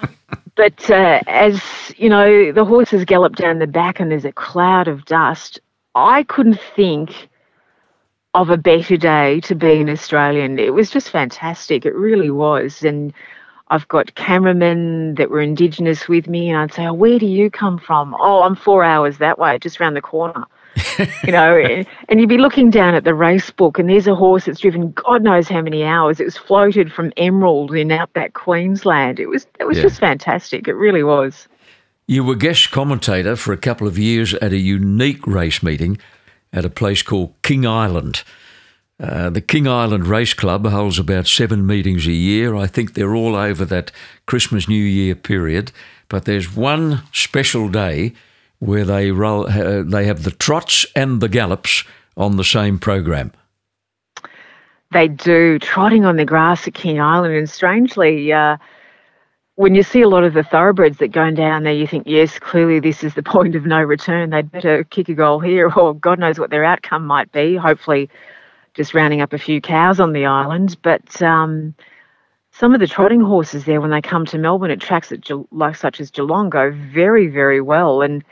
[0.57, 1.63] but uh, as
[1.99, 5.61] you know, the horses gallop down the back and there's a cloud of dust.
[5.95, 7.29] I couldn't think
[8.35, 10.59] of a better day to be an Australian.
[10.59, 11.85] It was just fantastic.
[11.85, 12.83] It really was.
[12.83, 13.13] And
[13.71, 17.51] I've got cameramen that were Indigenous with me, and I'd say, "Oh, where do you
[17.51, 20.45] come from?" "Oh, I'm four hours that way, just around the corner."
[21.25, 24.45] you know, and you'd be looking down at the race book, and there's a horse
[24.45, 26.21] that's driven God knows how many hours.
[26.21, 29.19] It was floated from Emerald in outback Queensland.
[29.19, 29.85] It was it was yeah.
[29.85, 30.69] just fantastic.
[30.69, 31.49] It really was.
[32.07, 35.99] You were guest commentator for a couple of years at a unique race meeting
[36.53, 38.23] at a place called King Island.
[39.01, 42.57] Uh, the King Island Race Club holds about seven meetings a year.
[42.57, 43.93] I think they're all over that
[44.27, 45.71] Christmas New Year period.
[46.09, 48.13] But there's one special day
[48.59, 51.85] where they roll, uh, they have the trots and the gallops
[52.17, 53.33] on the same program.
[54.91, 58.57] They do trotting on the grass at King Island, and strangely, uh,
[59.57, 62.39] when you see a lot of the thoroughbreds that go down there, you think, yes,
[62.39, 64.31] clearly this is the point of no return.
[64.31, 67.55] They'd better kick a goal here, or God knows what their outcome might be.
[67.55, 68.09] Hopefully,
[68.79, 70.77] just rounding up a few cows on the island.
[70.83, 71.75] But um,
[72.53, 75.75] some of the trotting horses there, when they come to Melbourne at tracks at, like
[75.75, 78.03] such as Geelong, go very, very well.
[78.03, 78.25] And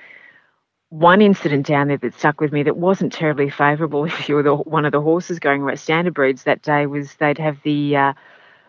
[0.91, 4.43] one incident down there that stuck with me that wasn't terribly favourable if you were
[4.45, 7.97] the, one of the horses going around standard breeds that day was they'd have the
[7.97, 8.13] uh,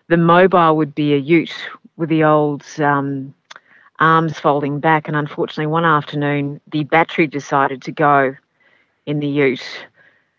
[0.09, 1.53] the mobile would be a ute
[1.95, 3.35] with the old um,
[3.99, 8.35] arms folding back, and unfortunately one afternoon the battery decided to go
[9.05, 9.85] in the ute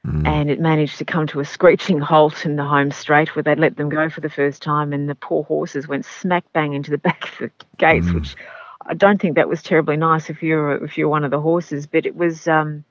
[0.08, 0.26] Mm.
[0.26, 3.58] And it managed to come to a screeching halt in the home straight where they'd
[3.58, 6.90] let them go for the first time, and the poor horses went smack bang into
[6.90, 8.14] the back of the gates, mm.
[8.14, 8.34] which
[8.86, 11.86] I don't think that was terribly nice if you're if you're one of the horses,
[11.86, 12.84] but it was um,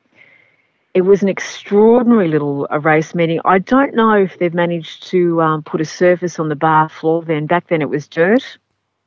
[0.93, 3.39] it was an extraordinary little uh, race meeting.
[3.45, 7.23] I don't know if they've managed to um, put a surface on the bar floor.
[7.23, 8.57] Then back then it was dirt.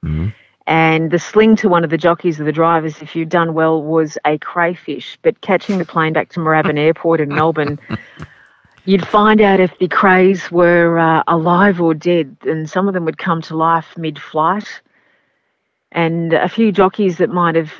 [0.04, 0.34] Mm.
[0.70, 3.82] And the sling to one of the jockeys or the drivers, if you'd done well,
[3.82, 5.18] was a crayfish.
[5.20, 7.80] But catching the plane back to Moorabbin Airport in Melbourne,
[8.84, 12.36] you'd find out if the crays were uh, alive or dead.
[12.42, 14.80] And some of them would come to life mid flight.
[15.90, 17.72] And a few jockeys that might have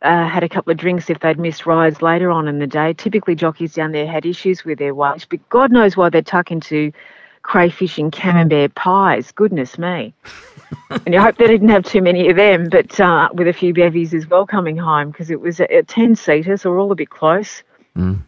[0.00, 2.94] uh, had a couple of drinks if they'd missed rides later on in the day.
[2.94, 6.50] Typically, jockeys down there had issues with their weight, but God knows why they'd tuck
[6.50, 6.90] into
[7.50, 9.32] crayfish and camembert pies.
[9.32, 10.14] Goodness me.
[10.90, 13.74] and you hope they didn't have too many of them, but uh, with a few
[13.74, 16.92] bevies as well coming home because it was a, a 10 seater, so we're all
[16.92, 17.64] a bit close.
[17.96, 18.20] Mm.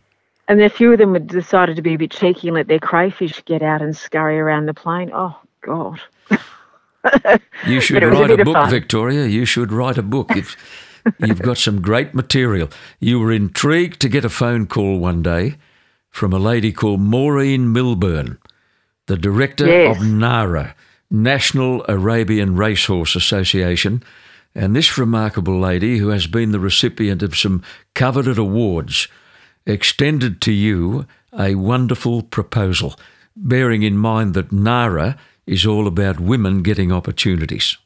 [0.48, 2.80] And a few of them had decided to be a bit cheeky and let their
[2.80, 5.12] crayfish get out and scurry around the plane.
[5.14, 6.00] Oh, God.
[7.68, 9.26] you should write a, a book, Victoria.
[9.26, 10.36] You should write a book.
[10.36, 10.56] If
[11.20, 12.70] you've got some great material.
[12.98, 15.58] You were intrigued to get a phone call one day
[16.10, 18.38] from a lady called Maureen Milburn,
[19.12, 19.94] the director yes.
[19.94, 20.74] of NARA
[21.10, 24.02] National Arabian Racehorse Association.
[24.54, 27.62] And this remarkable lady, who has been the recipient of some
[27.94, 29.08] coveted awards,
[29.66, 31.06] extended to you
[31.38, 32.98] a wonderful proposal,
[33.36, 37.76] bearing in mind that NARA is all about women getting opportunities.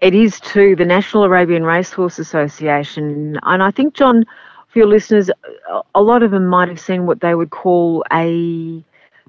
[0.00, 4.24] It is too the National Arabian Racehorse Association, and I think John,
[4.70, 5.30] for your listeners,
[5.94, 8.82] a lot of them might have seen what they would call a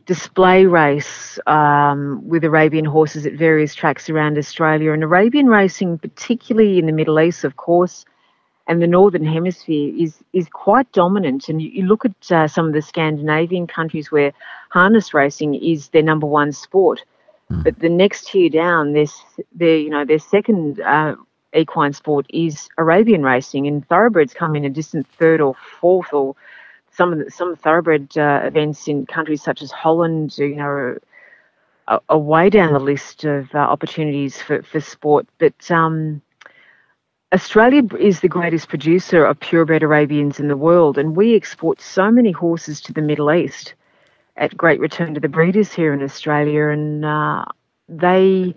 [0.06, 4.92] display race um, with Arabian horses at various tracks around Australia.
[4.92, 8.06] And Arabian racing, particularly in the Middle East, of course,
[8.68, 11.50] and the Northern Hemisphere, is is quite dominant.
[11.50, 14.34] And you, you look at uh, some of the Scandinavian countries where
[14.70, 17.04] harness racing is their number one sport.
[17.52, 17.64] Mm.
[17.64, 19.06] But the next tier down, their,
[19.54, 21.16] their you know their second uh,
[21.54, 26.36] equine sport is Arabian racing, and thoroughbreds come in a distant third or fourth, or
[26.96, 31.02] some of the, some thoroughbred uh, events in countries such as Holland, you know, are,
[32.10, 35.28] are way down the list of uh, opportunities for for sport.
[35.40, 36.22] But um,
[37.34, 42.12] Australia is the greatest producer of purebred Arabians in the world, and we export so
[42.12, 43.74] many horses to the Middle East
[44.38, 47.46] at great return to the breeders here in Australia, and uh,
[47.90, 48.54] they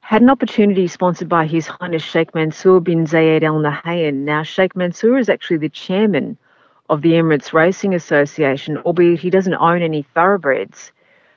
[0.00, 4.24] had an opportunity sponsored by His Highness Sheikh Mansour bin Zayed Al Nahyan.
[4.24, 6.36] Now, Sheikh Mansour is actually the chairman
[6.90, 10.92] of the Emirates Racing Association, albeit he doesn't own any thoroughbreds,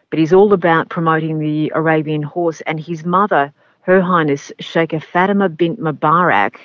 [0.10, 2.62] but he's all about promoting the Arabian horse.
[2.62, 6.56] And his mother, Her Highness Sheikha Fatima bint Mubarak,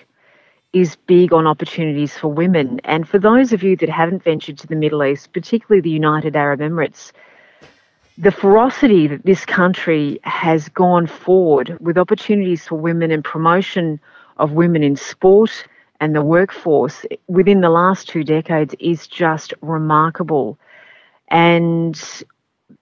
[0.72, 2.80] is big on opportunities for women.
[2.84, 6.34] And for those of you that haven't ventured to the Middle East, particularly the United
[6.34, 7.12] Arab Emirates,
[8.18, 14.00] the ferocity that this country has gone forward with opportunities for women and promotion
[14.38, 15.66] of women in sport
[16.02, 20.58] and the workforce within the last two decades is just remarkable.
[21.28, 21.94] And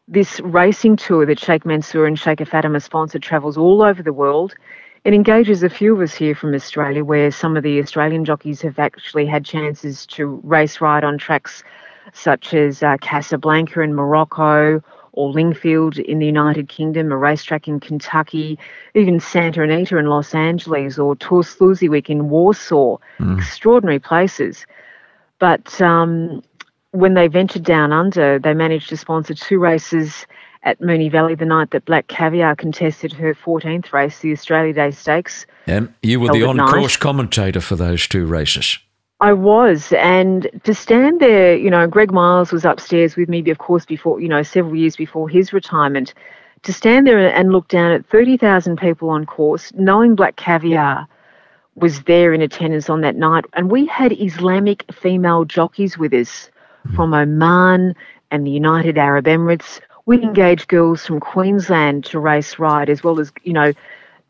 [0.08, 4.54] this racing tour that Sheikh Mansour and Sheikh Fatima sponsored travels all over the world.
[5.04, 8.62] It engages a few of us here from Australia, where some of the Australian jockeys
[8.62, 11.62] have actually had chances to race ride on tracks
[12.14, 14.82] such as uh, Casablanca in Morocco
[15.12, 18.58] or Lingfield in the United Kingdom, a racetrack in Kentucky,
[18.94, 22.98] even Santa Anita in Los Angeles, or Tor Służewiec in Warsaw.
[23.18, 23.38] Mm.
[23.38, 24.66] Extraordinary places.
[25.38, 26.42] But um,
[26.92, 30.26] when they ventured down under, they managed to sponsor two races
[30.62, 34.90] at Moonee Valley the night that Black Caviar contested her 14th race, the Australia Day
[34.90, 35.46] Stakes.
[35.66, 38.78] And you were the on course commentator for those two races.
[39.20, 43.58] I was, and to stand there, you know, Greg Miles was upstairs with me, of
[43.58, 46.14] course, before, you know, several years before his retirement.
[46.62, 51.06] To stand there and look down at 30,000 people on course, knowing Black Caviar
[51.74, 56.50] was there in attendance on that night, and we had Islamic female jockeys with us
[56.86, 56.94] mm.
[56.94, 57.94] from Oman
[58.30, 63.20] and the United Arab Emirates we engaged girls from Queensland to race ride, as well
[63.20, 63.72] as, you know,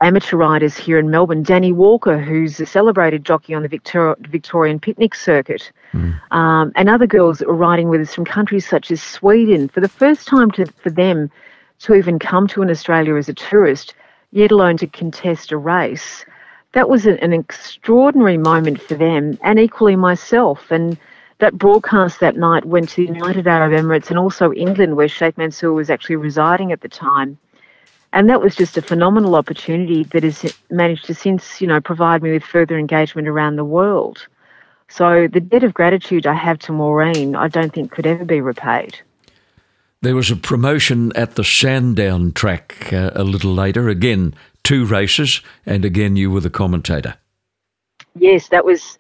[0.01, 1.42] amateur riders here in Melbourne.
[1.42, 6.18] Danny Walker, who's a celebrated jockey on the Victor- Victorian picnic circuit, mm.
[6.30, 9.68] um, and other girls are riding with us from countries such as Sweden.
[9.68, 11.30] For the first time to, for them
[11.80, 13.94] to even come to an Australia as a tourist,
[14.32, 16.24] yet alone to contest a race,
[16.72, 20.70] that was an, an extraordinary moment for them, and equally myself.
[20.70, 20.96] And
[21.38, 25.36] that broadcast that night went to the United Arab Emirates and also England, where Sheikh
[25.36, 27.38] Mansour was actually residing at the time.
[28.12, 32.22] And that was just a phenomenal opportunity that has managed to since, you know, provide
[32.22, 34.26] me with further engagement around the world.
[34.88, 38.40] So the debt of gratitude I have to Maureen, I don't think could ever be
[38.40, 38.98] repaid.
[40.02, 43.88] There was a promotion at the Sandown track uh, a little later.
[43.88, 44.34] Again,
[44.64, 47.14] two races, and again you were the commentator.
[48.16, 48.98] Yes, that was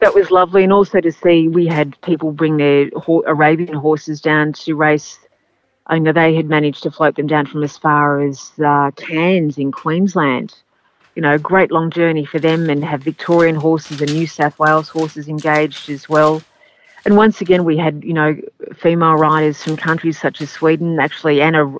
[0.00, 2.90] that was lovely, and also to see we had people bring their
[3.26, 5.18] Arabian horses down to race.
[5.86, 9.58] I know they had managed to float them down from as far as uh, Cairns
[9.58, 10.54] in Queensland.
[11.14, 14.88] You know, great long journey for them, and have Victorian horses and New South Wales
[14.88, 16.42] horses engaged as well.
[17.04, 18.36] And once again, we had you know
[18.74, 20.98] female riders from countries such as Sweden.
[20.98, 21.76] Actually, Anna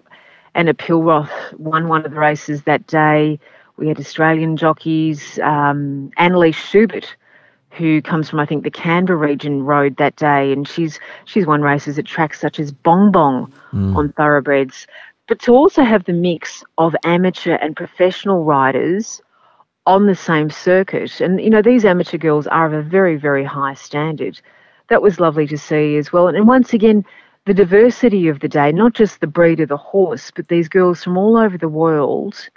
[0.55, 3.39] Anna Pilroth won one of the races that day.
[3.77, 5.39] We had Australian jockeys.
[5.39, 7.17] Um, Annalise Schubert
[7.77, 11.63] who comes from I think the Canberra region rode that day, and she's she's won
[11.63, 13.97] races at tracks such as Bong Bong mm.
[13.97, 14.87] on thoroughbreds.
[15.29, 19.23] But to also have the mix of amateur and professional riders
[19.87, 23.45] on the same circuit, and you know these amateur girls are of a very very
[23.45, 24.41] high standard.
[24.89, 27.05] That was lovely to see as well, and, and once again.
[27.45, 31.03] The diversity of the day, not just the breed of the horse, but these girls
[31.03, 32.49] from all over the world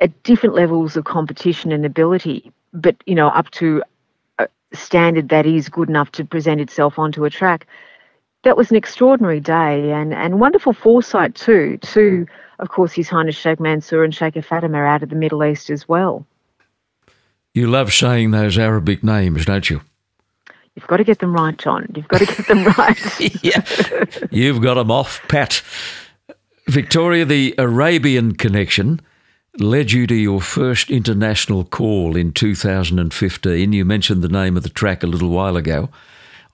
[0.00, 3.80] at different levels of competition and ability, but you know, up to
[4.72, 7.66] standard that is good enough to present itself onto a track.
[8.44, 12.26] That was an extraordinary day and, and wonderful foresight too, to,
[12.58, 15.88] of course, His Highness Sheikh Mansour and Sheikh Fatima out of the Middle East as
[15.88, 16.24] well.
[17.54, 19.80] You love saying those Arabic names, don't you?
[20.76, 21.88] You've got to get them right, John.
[21.96, 23.42] You've got to get them right.
[23.42, 23.64] yeah,
[24.30, 25.60] you've got them off pat.
[26.68, 29.00] Victoria, the Arabian connection
[29.60, 33.72] led you to your first international call in 2015.
[33.72, 35.88] You mentioned the name of the track a little while ago.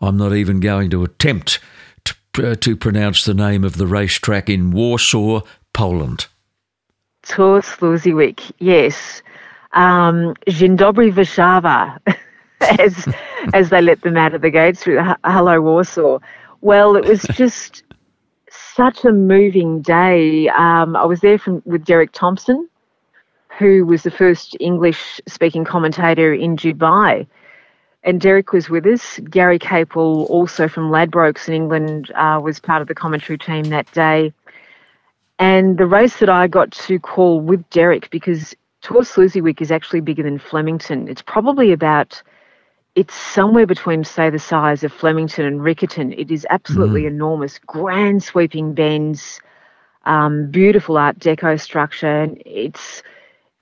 [0.01, 1.61] I'm not even going to attempt
[2.05, 2.15] to,
[2.53, 5.43] uh, to pronounce the name of the racetrack in Warsaw,
[5.73, 6.27] Poland.
[7.23, 7.63] Tor
[8.59, 9.23] yes.
[9.73, 11.99] Um, Dzień dobry Warszawa,
[12.61, 13.09] as,
[13.53, 16.19] as they let them out of the gates through the Hello Warsaw.
[16.61, 17.83] Well, it was just
[18.51, 20.49] such a moving day.
[20.49, 22.69] Um, I was there from, with Derek Thompson,
[23.59, 27.27] who was the first English speaking commentator in Dubai.
[28.03, 29.19] And Derek was with us.
[29.31, 33.91] Gary Capel, also from Ladbrokes in England, uh, was part of the commentary team that
[33.93, 34.33] day.
[35.39, 40.01] And the race that I got to call with Derek, because Tor Służewiec is actually
[40.01, 41.09] bigger than Flemington.
[41.09, 42.23] It's probably about,
[42.95, 46.15] it's somewhere between, say, the size of Flemington and Riccarton.
[46.19, 47.09] It is absolutely mm.
[47.09, 49.41] enormous, grand sweeping bends,
[50.05, 52.29] um, beautiful Art Deco structure.
[52.45, 53.03] It's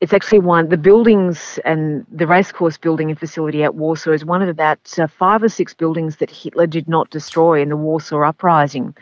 [0.03, 4.43] it's actually one the buildings and the racecourse building and facility at Warsaw is one
[4.43, 8.23] of about uh, five or six buildings that Hitler did not destroy in the Warsaw
[8.23, 8.97] uprising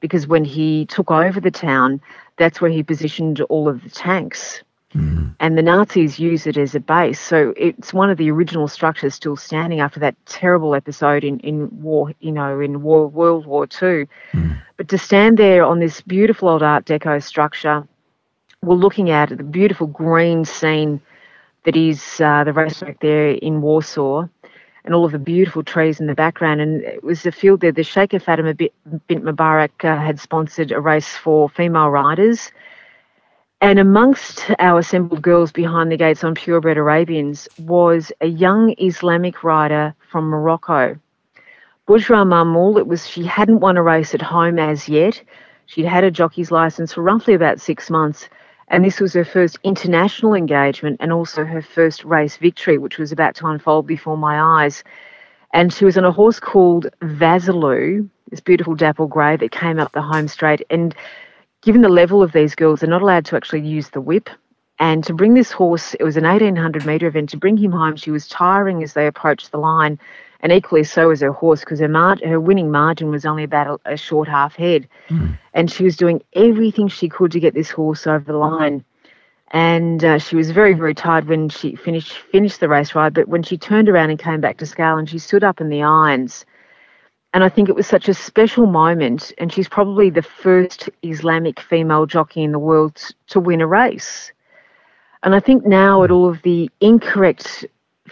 [0.00, 2.00] because when he took over the town,
[2.38, 4.62] that's where he positioned all of the tanks.
[4.94, 5.34] Mm.
[5.40, 7.20] And the Nazis used it as a base.
[7.20, 11.68] So it's one of the original structures still standing after that terrible episode in, in
[11.82, 14.06] war, you know, in war, World War II.
[14.32, 14.58] Mm.
[14.78, 17.86] But to stand there on this beautiful old Art Deco structure,
[18.62, 21.00] we're looking at the beautiful green scene
[21.64, 24.26] that is uh, the racetrack there in Warsaw
[24.84, 26.60] and all of the beautiful trees in the background.
[26.60, 27.72] And it was a field there.
[27.72, 28.70] The Sheikh of Fatima bint
[29.24, 32.52] Mubarak uh, had sponsored a race for female riders.
[33.60, 39.42] And amongst our assembled girls behind the gates on Purebred Arabians was a young Islamic
[39.42, 40.96] rider from Morocco.
[41.88, 45.22] Bushra Mahmoul, it was she hadn't won a race at home as yet.
[45.66, 48.28] She'd had a jockey's license for roughly about six months,
[48.68, 53.12] and this was her first international engagement and also her first race victory, which was
[53.12, 54.82] about to unfold before my eyes.
[55.52, 59.92] And she was on a horse called Vasilou, this beautiful dapple grey that came up
[59.92, 60.62] the home straight.
[60.68, 60.94] And
[61.62, 64.28] given the level of these girls, they're not allowed to actually use the whip.
[64.78, 67.30] And to bring this horse, it was an 1800 metre event.
[67.30, 69.98] To bring him home, she was tiring as they approached the line
[70.46, 73.80] and equally so was her horse because her mar- her winning margin was only about
[73.84, 75.36] a, a short half head, mm.
[75.54, 78.84] and she was doing everything she could to get this horse over the line.
[79.50, 83.12] And uh, she was very very tired when she finished finished the race ride.
[83.12, 85.68] But when she turned around and came back to scale, and she stood up in
[85.68, 86.46] the irons,
[87.34, 89.32] and I think it was such a special moment.
[89.38, 94.30] And she's probably the first Islamic female jockey in the world to win a race.
[95.24, 97.66] And I think now at all of the incorrect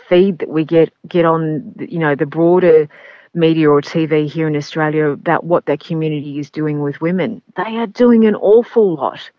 [0.08, 2.88] feed that we get get on, you know, the broader
[3.34, 7.42] media or TV here in Australia about what their community is doing with women.
[7.56, 9.30] They are doing an awful lot.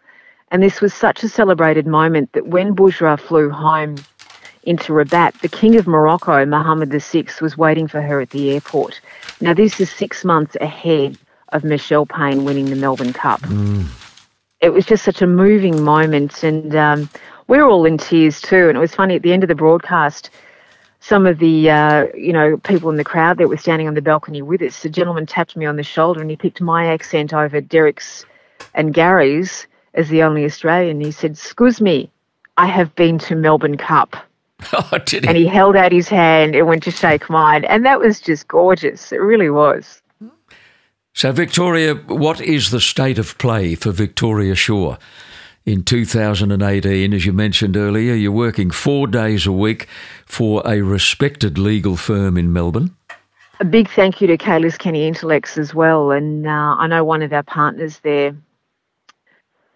[0.51, 3.95] And this was such a celebrated moment that when Bushra flew home
[4.63, 8.99] into Rabat, the King of Morocco, Mohammed VI, was waiting for her at the airport.
[9.41, 11.17] Now, this is six months ahead
[11.49, 13.41] of Michelle Payne winning the Melbourne Cup.
[13.41, 13.85] Mm.
[14.61, 17.09] It was just such a moving moment, and um,
[17.47, 18.67] we were all in tears too.
[18.67, 20.31] And it was funny at the end of the broadcast,
[21.05, 24.01] some of the uh, you know people in the crowd that were standing on the
[24.01, 27.31] balcony with us, the gentleman tapped me on the shoulder and he picked my accent
[27.31, 28.25] over Derek's
[28.73, 30.99] and Gary's as the only Australian.
[30.99, 32.09] He said, "Excuse me,
[32.57, 34.15] I have been to Melbourne Cup."
[34.73, 35.27] Oh, did he?
[35.27, 38.47] And he held out his hand and went to shake mine, and that was just
[38.47, 39.11] gorgeous.
[39.11, 40.01] It really was.
[41.13, 44.95] So, Victoria, what is the state of play for Victoria Shaw?
[45.65, 47.11] In 2018.
[47.11, 49.87] As you mentioned earlier, you're working four days a week
[50.27, 52.95] for a respected legal firm in Melbourne.
[53.59, 56.11] A big thank you to Kalus Kenny Intelex as well.
[56.11, 58.35] And uh, I know one of our partners there,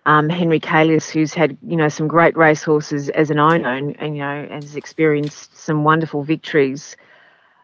[0.05, 4.15] um, Henry Kalus, who's had you know some great racehorses as an owner and, and
[4.15, 6.95] you know has experienced some wonderful victories.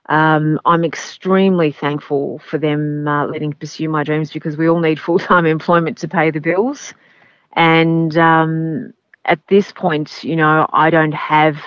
[0.09, 4.99] Um, I'm extremely thankful for them uh, letting pursue my dreams because we all need
[4.99, 6.91] full time employment to pay the bills.
[7.55, 8.93] And um,
[9.25, 11.57] at this point, you know, I don't have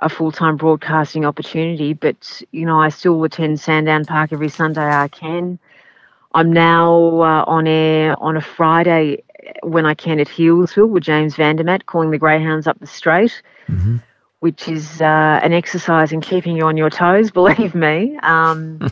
[0.00, 4.88] a full time broadcasting opportunity, but, you know, I still attend Sandown Park every Sunday
[4.88, 5.58] I can.
[6.34, 9.22] I'm now uh, on air on a Friday
[9.62, 13.96] when I can at Healesville with James Vandermatt calling the Greyhounds up the straight, mm-hmm.
[14.40, 18.18] which is uh, an exercise in keeping you on your toes, believe me.
[18.22, 18.78] Um,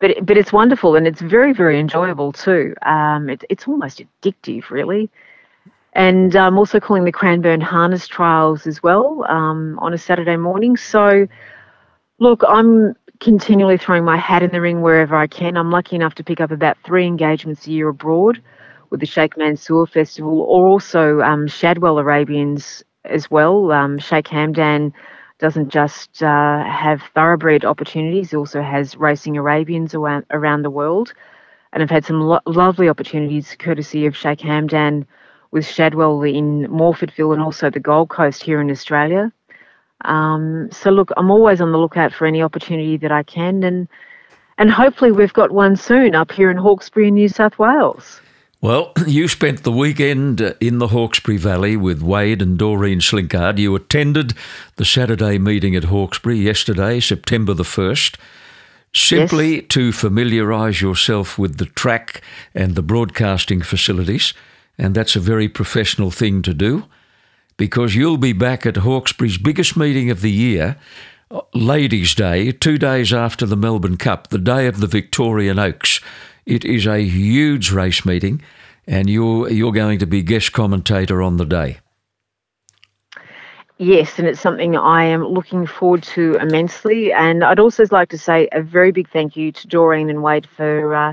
[0.00, 2.74] but but it's wonderful and it's very very enjoyable too.
[2.82, 5.10] Um, it, it's almost addictive, really.
[5.92, 10.76] And I'm also calling the Cranbourne Harness Trials as well um, on a Saturday morning.
[10.76, 11.26] So,
[12.18, 15.56] look, I'm continually throwing my hat in the ring wherever I can.
[15.56, 18.40] I'm lucky enough to pick up about three engagements a year abroad
[18.90, 23.72] with the Sheikh Mansour Festival or also um, Shadwell Arabians as well.
[23.72, 24.92] Um, Sheikh Hamdan
[25.38, 31.12] doesn't just uh, have thoroughbred opportunities, he also has racing Arabians around, around the world.
[31.72, 35.06] And I've had some lo- lovely opportunities courtesy of Sheikh Hamdan
[35.50, 39.32] with Shadwell in Morfordville and also the Gold Coast here in Australia.
[40.04, 43.88] Um, so look, I'm always on the lookout for any opportunity that I can, and
[44.56, 48.20] and hopefully we've got one soon up here in Hawkesbury, in New South Wales.
[48.62, 53.58] Well, you spent the weekend in the Hawkesbury Valley with Wade and Doreen Slinkard.
[53.58, 54.34] You attended
[54.76, 58.16] the Saturday meeting at Hawkesbury yesterday, September the 1st,
[58.94, 59.64] simply Yes.
[59.70, 62.20] to familiarise yourself with the track
[62.54, 64.34] and the broadcasting facilities.
[64.80, 66.84] And that's a very professional thing to do
[67.58, 70.78] because you'll be back at Hawkesbury's biggest meeting of the year,
[71.52, 76.00] Ladies' Day, two days after the Melbourne Cup, the day of the Victorian Oaks.
[76.46, 78.40] It is a huge race meeting,
[78.86, 81.76] and you're you're going to be guest commentator on the day.
[83.76, 87.12] Yes, and it's something I am looking forward to immensely.
[87.12, 90.48] And I'd also like to say a very big thank you to Doreen and Wade
[90.56, 91.12] for uh,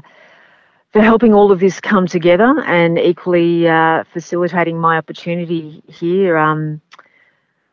[0.98, 6.82] for helping all of this come together, and equally uh, facilitating my opportunity here um,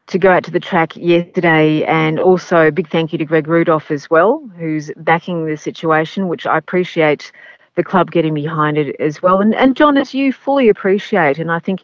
[0.08, 1.84] to go out to the track yesterday.
[1.84, 6.28] And also a big thank you to Greg Rudolph as well, who's backing the situation,
[6.28, 7.32] which I appreciate
[7.76, 9.40] the club getting behind it as well.
[9.40, 11.80] And and John, as you fully appreciate, and I think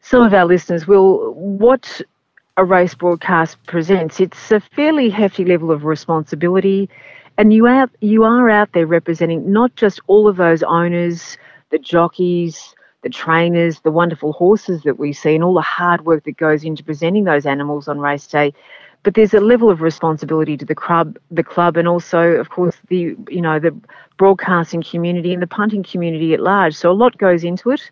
[0.00, 2.00] some of our listeners will what
[2.56, 6.88] a race broadcast presents, it's a fairly hefty level of responsibility.
[7.42, 11.36] And you out you are out there representing not just all of those owners,
[11.70, 12.72] the jockeys,
[13.02, 16.62] the trainers, the wonderful horses that we see, and all the hard work that goes
[16.62, 18.54] into presenting those animals on race day.
[19.02, 22.76] But there's a level of responsibility to the club, the club, and also, of course,
[22.86, 23.74] the you know the
[24.18, 26.76] broadcasting community and the punting community at large.
[26.76, 27.90] So a lot goes into it.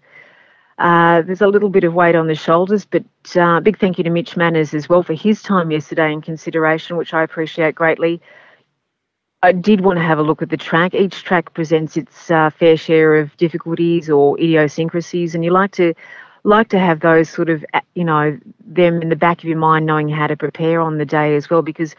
[0.78, 3.02] Uh, there's a little bit of weight on the shoulders, but
[3.34, 6.96] uh, big thank you to Mitch Manners as well for his time yesterday and consideration,
[6.96, 8.22] which I appreciate greatly.
[9.42, 10.94] I did want to have a look at the track.
[10.94, 15.94] Each track presents its uh, fair share of difficulties or idiosyncrasies, and you like to
[16.44, 17.64] like to have those sort of
[17.94, 21.06] you know them in the back of your mind, knowing how to prepare on the
[21.06, 21.62] day as well.
[21.62, 21.96] Because,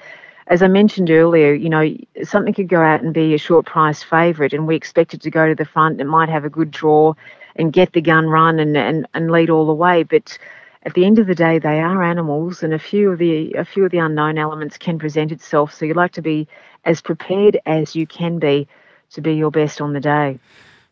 [0.47, 4.03] as I mentioned earlier, you know something could go out and be a short price
[4.03, 5.99] favourite, and we expect it to go to the front.
[5.99, 7.15] It might have a good draw
[7.55, 10.37] and get the gun run and, and, and lead all the way, but
[10.83, 13.65] at the end of the day, they are animals, and a few of the a
[13.65, 15.73] few of the unknown elements can present itself.
[15.73, 16.47] So you like to be
[16.85, 18.67] as prepared as you can be
[19.11, 20.39] to be your best on the day.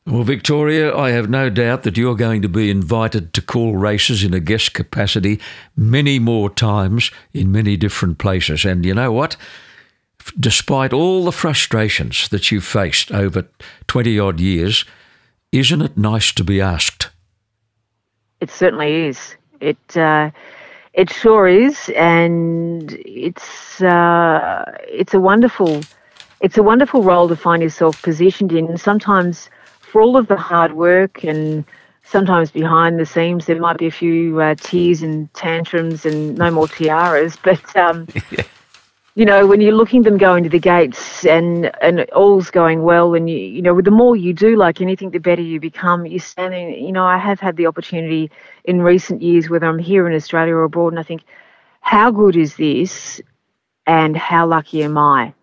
[0.06, 4.24] Well, Victoria, I have no doubt that you're going to be invited to call races
[4.24, 5.40] in a guest capacity
[5.76, 8.66] many more times in many different places.
[8.66, 9.38] And you know what?
[10.40, 13.48] Despite all the frustrations that you've faced over
[13.88, 14.84] 20 odd years,
[15.52, 17.10] isn't it nice to be asked?
[18.42, 19.36] It certainly is.
[19.60, 20.32] It uh,
[20.94, 25.82] it sure is, and it's uh, it's a wonderful
[26.42, 28.78] it's a wonderful role to find yourself positioned in.
[28.78, 31.66] Sometimes, for all of the hard work and
[32.04, 36.50] sometimes behind the scenes, there might be a few uh, tears and tantrums and no
[36.52, 37.38] more tiaras.
[37.44, 38.08] But um,
[39.16, 43.16] you know, when you're looking them go into the gates and and all's going well,
[43.16, 46.06] and you you know, with the more you do, like anything, the better you become.
[46.06, 48.32] You stand there, you know, I have had the opportunity
[48.66, 51.24] in recent years, whether I'm here in Australia or abroad, and I think,
[51.82, 53.20] how good is this,
[53.88, 55.34] and how lucky am I,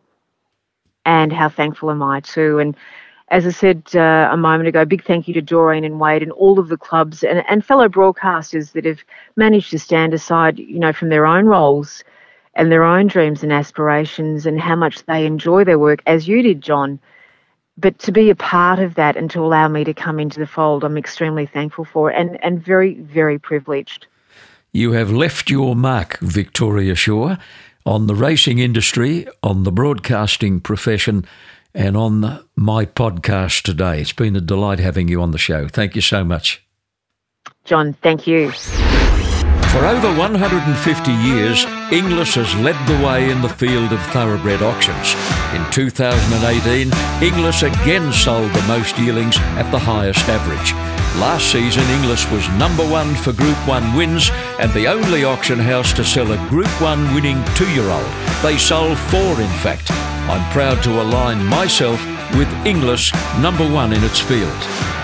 [1.05, 2.77] and how thankful am I too, and.
[3.29, 6.31] As I said uh, a moment ago, big thank you to Doreen and Wade and
[6.31, 9.01] all of the clubs and, and fellow broadcasters that have
[9.35, 12.05] managed to stand aside, you know, from their own roles
[12.57, 16.43] and their own dreams and aspirations and how much they enjoy their work, as you
[16.43, 16.99] did, John.
[17.79, 20.47] But to be a part of that and to allow me to come into the
[20.47, 24.07] fold, I'm extremely thankful for and, and very, very privileged.
[24.73, 27.37] You have left your mark, Victoria Shaw,
[27.85, 31.27] on the racing industry, on the broadcasting profession,
[31.75, 34.01] and on my podcast today.
[34.01, 35.69] It's been a delight having you on the show.
[35.69, 36.67] Thank you so much.
[37.65, 38.53] John, thank you.
[39.77, 45.13] For over 150 years, Inglis has led the way in the field of thoroughbred auctions.
[45.53, 46.89] In 2018,
[47.21, 50.73] Inglis again sold the most yearlings at the highest average.
[51.21, 55.93] Last season, Inglis was number one for Group 1 wins and the only auction house
[55.93, 58.13] to sell a Group 1 winning two year old.
[58.43, 59.91] They sold four, in fact.
[60.33, 62.01] I'm proud to align myself
[62.33, 63.13] with Inglis,
[63.43, 64.96] number one in its field.